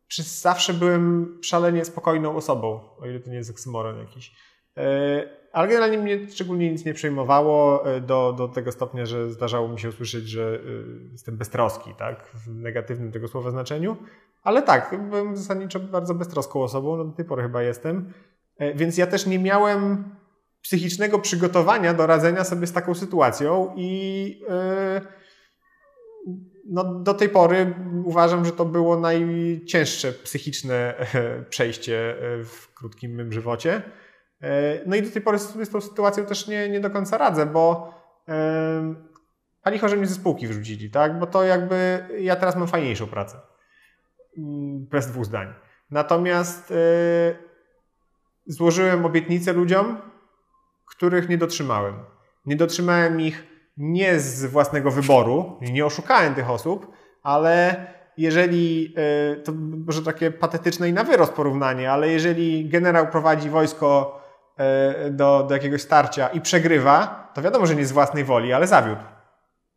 [0.07, 4.31] przez zawsze byłem szalenie spokojną osobą, o ile to nie jest oksymoron jakiś.
[4.77, 9.67] E, ale generalnie mnie szczególnie nic nie przejmowało e, do, do tego stopnia, że zdarzało
[9.67, 12.27] mi się usłyszeć, że e, jestem beztroski, tak?
[12.27, 13.97] W negatywnym tego słowa znaczeniu.
[14.43, 18.13] Ale tak, byłem zasadniczo bardzo beztroską osobą, no do tej pory chyba jestem.
[18.75, 20.03] Więc ja też nie miałem
[20.61, 24.41] psychicznego przygotowania do radzenia sobie z taką sytuacją i
[26.69, 27.73] no, do tej pory
[28.05, 31.05] uważam, że to było najcięższe psychiczne
[31.49, 32.15] przejście
[32.45, 33.81] w krótkim mym żywocie.
[34.41, 37.17] E, no i do tej pory sobie z tą sytuacją też nie, nie do końca
[37.17, 37.93] radzę, bo
[39.67, 41.19] a licho, że mnie ze spółki wrzucili, tak?
[41.19, 43.37] Bo to jakby ja teraz mam fajniejszą pracę.
[44.37, 45.53] Mm, bez dwóch zdań.
[45.91, 46.77] Natomiast yy,
[48.45, 49.97] złożyłem obietnice ludziom,
[50.85, 51.95] których nie dotrzymałem.
[52.45, 53.43] Nie dotrzymałem ich
[53.77, 56.91] nie z własnego wyboru, nie oszukałem tych osób,
[57.23, 59.51] ale jeżeli, yy, to
[59.87, 64.21] może takie patetyczne i na wyrost porównanie, ale jeżeli generał prowadzi wojsko
[65.11, 69.01] do, do jakiegoś starcia i przegrywa, to wiadomo, że nie z własnej woli, ale zawiódł.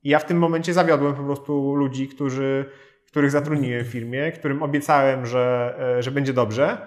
[0.02, 2.64] I ja w tym momencie zawiodłem po prostu ludzi, którzy,
[3.06, 6.78] których zatrudniłem w firmie, którym obiecałem, że, e, że będzie dobrze.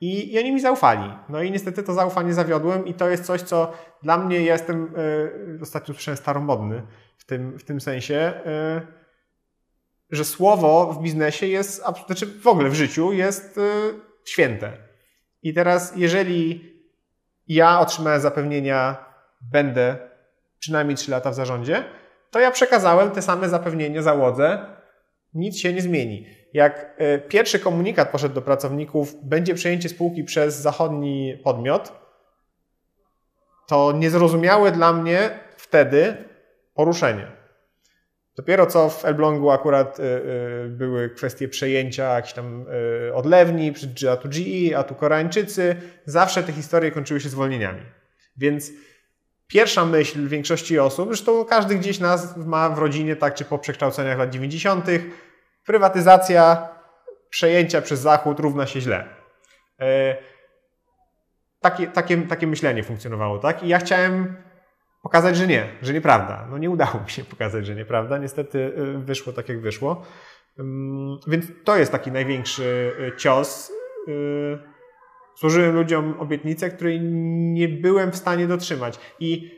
[0.00, 1.12] I, I oni mi zaufali.
[1.28, 3.72] No i niestety to zaufanie zawiodłem, i to jest coś, co
[4.02, 4.94] dla mnie ja jestem
[5.58, 6.82] e, ostatnio słyszałem staromodny
[7.16, 8.32] w tym, w tym sensie,
[10.10, 13.60] że słowo w biznesie jest, znaczy w ogóle w życiu jest
[14.24, 14.72] święte.
[15.42, 16.71] I teraz, jeżeli
[17.48, 19.04] ja otrzymałem zapewnienia,
[19.52, 19.96] będę
[20.58, 21.84] przynajmniej 3 lata w zarządzie,
[22.30, 24.66] to ja przekazałem te same zapewnienia załodze,
[25.34, 26.26] nic się nie zmieni.
[26.52, 31.92] Jak e, pierwszy komunikat poszedł do pracowników, będzie przejęcie spółki przez zachodni podmiot,
[33.68, 36.16] to niezrozumiałe dla mnie wtedy
[36.74, 37.41] poruszenie.
[38.36, 42.66] Dopiero co w Elblągu akurat y, y, były kwestie przejęcia jakichś tam
[43.08, 43.74] y, odlewni,
[44.12, 45.76] a tu GE, a tu Koreańczycy.
[46.04, 47.80] Zawsze te historie kończyły się zwolnieniami.
[48.36, 48.70] Więc
[49.46, 54.18] pierwsza myśl większości osób, zresztą każdy gdzieś nas ma w rodzinie, tak czy po przekształceniach
[54.18, 54.86] lat 90.,
[55.66, 56.68] prywatyzacja
[57.30, 59.04] przejęcia przez Zachód równa się źle.
[59.80, 60.16] E,
[61.60, 63.62] takie, takie, takie myślenie funkcjonowało, tak?
[63.62, 64.36] I ja chciałem
[65.02, 66.46] pokazać, że nie, że nieprawda.
[66.50, 68.18] No nie udało mi się pokazać, że nieprawda.
[68.18, 70.02] Niestety y, wyszło tak, jak wyszło.
[71.26, 73.72] Więc to jest taki największy y, cios.
[74.08, 74.72] Y,
[75.34, 78.98] Służyłem ludziom obietnicę, której nie byłem w stanie dotrzymać.
[79.20, 79.50] I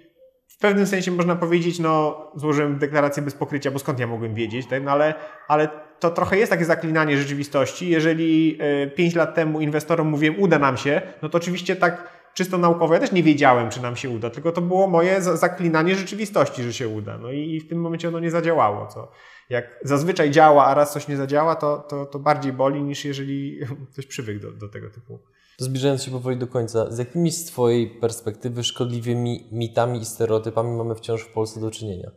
[0.48, 4.66] w pewnym sensie można powiedzieć, no złożyłem deklarację bez pokrycia, bo skąd ja mogłem wiedzieć,
[4.66, 4.82] tak?
[4.82, 5.14] no, ale,
[5.48, 5.68] ale
[6.00, 7.88] to trochę jest takie zaklinanie rzeczywistości.
[7.88, 8.58] Jeżeli
[8.96, 13.00] 5 lat temu inwestorom mówiłem, uda nam się, no to oczywiście tak czysto naukowo ja
[13.00, 16.88] też nie wiedziałem, czy nam się uda, tylko to było moje zaklinanie rzeczywistości, że się
[16.88, 17.18] uda.
[17.18, 18.86] No i, w tym momencie ono nie zadziałało.
[18.86, 19.08] Co
[19.50, 23.60] jak zazwyczaj działa, a raz coś nie zadziała, to, to, to bardziej boli niż jeżeli
[23.92, 25.18] ktoś przywykł do, do tego typu.
[25.58, 30.94] Zbliżając się powoli do końca, z jakimi z Twojej perspektywy szkodliwymi mitami i stereotypami mamy
[30.94, 32.10] wciąż w Polsce do czynienia?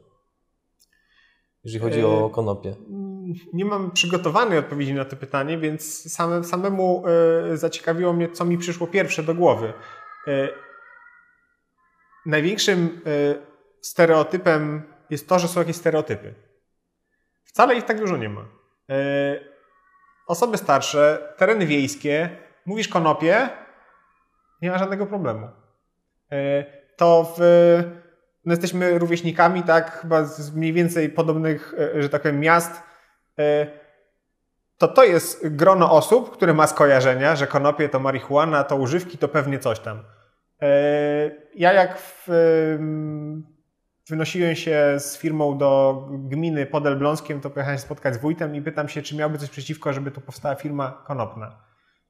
[1.63, 2.75] Jeżeli chodzi o e, konopie.
[3.53, 7.03] Nie mam przygotowanej odpowiedzi na to pytanie, więc same, samemu
[7.53, 9.73] e, zaciekawiło mnie, co mi przyszło pierwsze do głowy.
[10.27, 10.49] E,
[12.25, 13.09] największym e,
[13.81, 16.33] stereotypem jest to, że są jakieś stereotypy.
[17.43, 18.41] Wcale ich tak dużo nie ma.
[18.41, 18.95] E,
[20.27, 22.29] osoby starsze, tereny wiejskie,
[22.65, 23.49] mówisz konopie,
[24.61, 25.49] nie ma żadnego problemu.
[26.95, 27.41] To w,
[28.45, 32.83] no jesteśmy rówieśnikami, tak, chyba z mniej więcej podobnych, że tak powiem, miast.
[34.77, 39.27] To to jest grono osób, które ma skojarzenia, że konopie to marihuana, to używki, to
[39.27, 40.03] pewnie coś tam.
[40.61, 40.67] E,
[41.55, 42.27] ja jak w,
[44.09, 48.89] wynosiłem się z firmą do gminy pod Elbląskiem, to pojechałem spotkać z wójtem i pytam
[48.89, 51.63] się, czy miałby coś przeciwko, żeby tu powstała firma konopna.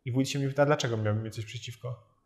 [0.06, 2.18] I wójt się mnie pyta, dlaczego miałbym mieć coś przeciwko?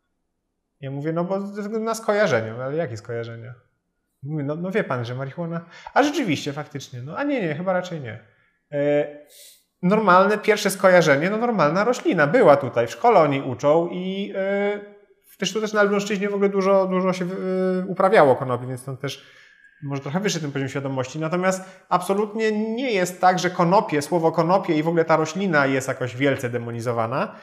[0.80, 1.38] Ja mówię, no bo
[1.80, 2.52] na skojarzenie.
[2.58, 3.54] No, ale jakie skojarzenia?
[4.22, 5.64] Mówię, no, no wie pan, że marihuana...
[5.94, 7.02] A rzeczywiście, faktycznie.
[7.02, 8.26] No a nie, nie, chyba raczej nie.
[8.72, 9.08] E,
[9.82, 12.26] normalne pierwsze skojarzenie, no normalna roślina.
[12.26, 14.32] Była tutaj, w szkole oni uczą i...
[15.42, 17.28] E, też na Elbląszczyźnie w ogóle dużo, dużo się y,
[17.86, 19.26] uprawiało konopi, więc tam też
[19.82, 21.18] może trochę wyższy ten poziom świadomości.
[21.18, 25.88] Natomiast absolutnie nie jest tak, że konopie, słowo konopie i w ogóle ta roślina jest
[25.88, 27.34] jakoś wielce demonizowana.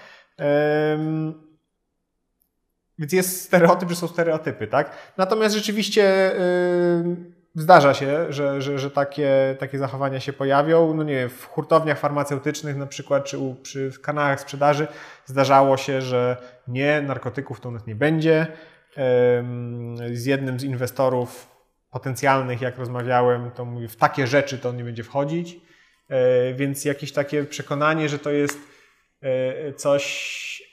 [3.00, 4.92] Więc jest stereotyp, że są stereotypy, tak?
[5.18, 6.32] Natomiast rzeczywiście
[7.60, 10.94] Zdarza się, że, że, że takie, takie zachowania się pojawią.
[10.94, 14.88] No nie wiem, w hurtowniach farmaceutycznych na przykład, czy u, przy kanałach sprzedaży
[15.26, 16.38] zdarzało się, że
[16.68, 18.48] nie, narkotyków to nas nie będzie.
[20.12, 21.50] Z jednym z inwestorów
[21.92, 25.60] potencjalnych, jak rozmawiałem, to mówi, w takie rzeczy to on nie będzie wchodzić.
[26.10, 28.60] E, więc jakieś takie przekonanie, że to jest
[29.22, 30.64] e, coś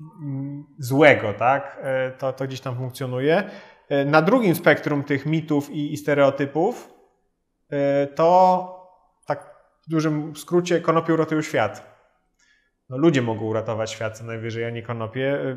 [0.00, 1.78] mm, złego, tak?
[1.82, 3.50] E, to, to gdzieś tam funkcjonuje.
[3.88, 6.94] E, na drugim spektrum tych mitów i, i stereotypów
[7.70, 8.78] e, to
[9.26, 9.54] tak
[9.86, 11.98] w dużym skrócie konopie uratują świat.
[12.88, 15.40] No, ludzie mogą uratować świat co najwyżej, a nie konopie.
[15.40, 15.56] E,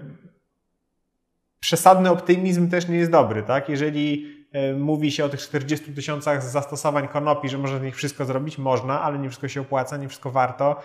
[1.59, 3.69] przesadny optymizm też nie jest dobry, tak?
[3.69, 4.41] Jeżeli
[4.77, 9.01] mówi się o tych 40 tysiącach zastosowań konopi, że można z nich wszystko zrobić, można,
[9.01, 10.81] ale nie wszystko się opłaca, nie wszystko warto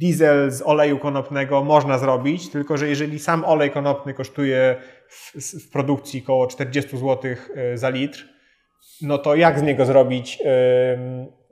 [0.00, 4.76] diesel z oleju konopnego można zrobić, tylko że jeżeli sam olej konopny kosztuje
[5.08, 5.34] w,
[5.64, 7.18] w produkcji około 40 zł
[7.54, 8.28] e, za litr,
[9.02, 10.42] no to jak z niego zrobić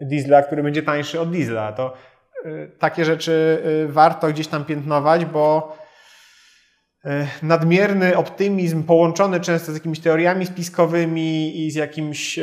[0.01, 1.73] diesla, który będzie tańszy od diesla?
[1.73, 1.95] To
[2.45, 5.84] e, takie rzeczy e, warto gdzieś tam piętnować, bo E,
[7.43, 12.43] nadmierny optymizm połączony często z jakimiś teoriami spiskowymi i z jakimś e,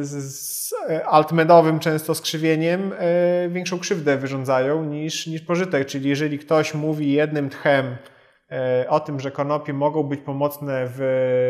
[0.00, 0.74] z
[1.06, 5.86] altmedowym często skrzywieniem e, większą krzywdę wyrządzają niż, niż pożytek.
[5.86, 7.96] Czyli jeżeli ktoś mówi jednym tchem
[8.88, 11.00] o tym, że konopie mogą być pomocne w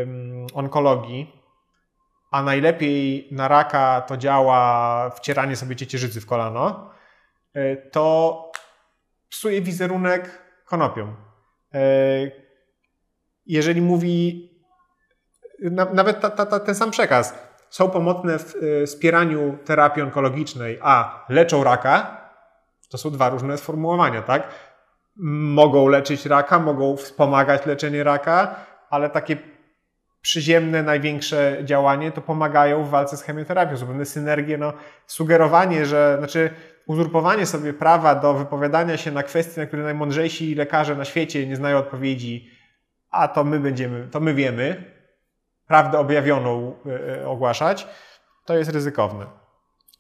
[0.06, 1.42] mm, onkologii,
[2.30, 6.90] a najlepiej na raka to działa wcieranie sobie ciecierzycy w kolano,
[7.92, 8.52] to
[9.28, 11.14] psuje wizerunek konopią
[13.46, 14.50] jeżeli mówi
[15.62, 17.34] na, nawet ta, ta, ta, ten sam przekaz,
[17.70, 22.20] są pomocne w y, wspieraniu terapii onkologicznej, a leczą raka,
[22.88, 24.48] to są dwa różne sformułowania, tak?
[25.56, 28.54] Mogą leczyć raka, mogą wspomagać leczenie raka,
[28.90, 29.36] ale takie
[30.20, 33.76] przyziemne, największe działanie to pomagają w walce z chemioterapią.
[33.76, 34.72] Są pewne synergie, no,
[35.06, 36.50] sugerowanie, że, znaczy
[36.86, 41.56] uzurpowanie sobie prawa do wypowiadania się na kwestie, na które najmądrzejsi lekarze na świecie nie
[41.56, 42.50] znają odpowiedzi,
[43.10, 44.84] a to my będziemy, to my wiemy,
[45.66, 47.86] prawdę objawioną e, e, ogłaszać,
[48.44, 49.26] to jest ryzykowne.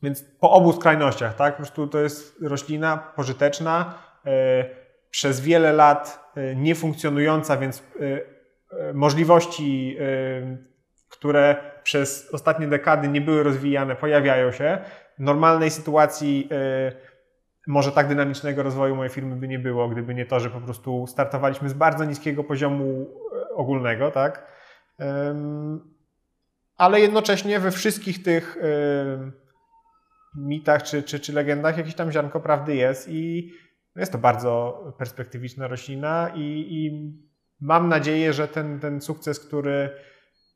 [0.02, 1.54] Więc po obu skrajnościach, tak?
[1.54, 3.94] Po prostu to jest roślina pożyteczna,
[4.26, 4.64] e,
[5.10, 7.82] przez wiele lat niefunkcjonująca, więc
[8.94, 9.98] możliwości,
[11.08, 14.78] które przez ostatnie dekady nie były rozwijane, pojawiają się.
[15.18, 16.48] W normalnej sytuacji
[17.66, 21.06] może tak dynamicznego rozwoju mojej firmy by nie było, gdyby nie to, że po prostu
[21.06, 23.06] startowaliśmy z bardzo niskiego poziomu
[23.54, 24.46] ogólnego, tak?
[26.76, 28.56] Ale jednocześnie we wszystkich tych
[30.36, 33.52] mitach czy, czy, czy legendach jakieś tam ziarnko prawdy jest i
[33.96, 37.12] jest to bardzo perspektywiczna roślina i, i
[37.60, 39.90] mam nadzieję, że ten, ten sukces, który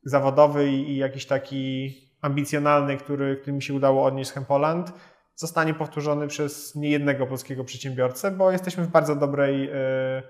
[0.04, 4.92] zawodowy i, i jakiś taki ambicjonalny, który, który mi się udało odnieść z Hempoland,
[5.40, 10.22] zostanie powtórzony przez niejednego polskiego przedsiębiorcę, bo jesteśmy w bardzo dobrej y,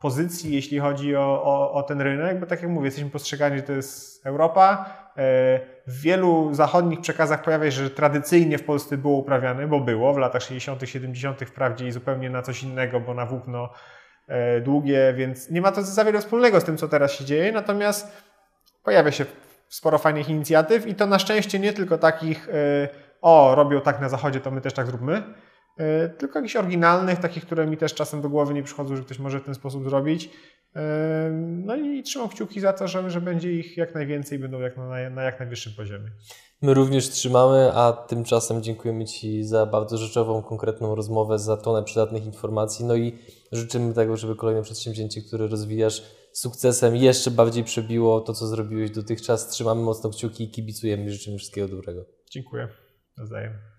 [0.00, 3.62] pozycji, jeśli chodzi o, o, o, ten rynek, bo tak jak mówię, jesteśmy postrzegani, że
[3.62, 4.94] to jest Europa.
[5.16, 10.14] E, w wielu zachodnich przekazach pojawia się, że tradycyjnie w Polsce było uprawiane, bo było
[10.14, 13.68] w latach 60., 70., wprawdzie i zupełnie na coś innego, bo na włókno
[14.28, 17.52] e, długie, więc nie ma to za wiele wspólnego z tym, co teraz się dzieje.
[17.52, 18.22] Natomiast
[18.82, 19.24] pojawia się
[19.68, 22.88] sporo fajnych inicjatyw i to na szczęście nie tylko takich, e,
[23.22, 25.22] o, robią tak na zachodzie, to my też tak zróbmy
[25.76, 29.18] E, tylko jakichś oryginalnych, takich, które mi też czasem do głowy nie przychodzą, że ktoś
[29.18, 30.30] może w ten sposób zrobić.
[30.76, 31.30] E,
[31.64, 35.10] no i trzymam kciuki za to, że, że będzie ich jak najwięcej, będą jak na,
[35.10, 36.10] na jak najwyższym poziomie.
[36.62, 42.26] My również trzymamy, a tymczasem dziękujemy Ci za bardzo rzeczową, konkretną rozmowę, za tonę przydatnych
[42.26, 42.84] informacji.
[42.84, 43.18] No i
[43.52, 46.02] życzymy tego, żeby kolejne przedsięwzięcie, które rozwijasz
[46.32, 49.48] sukcesem, jeszcze bardziej przebiło to, co zrobiłeś dotychczas.
[49.48, 52.04] Trzymamy mocno kciuki i kibicujemy i życzymy wszystkiego dobrego.
[52.30, 52.68] Dziękuję.
[53.22, 53.71] the same.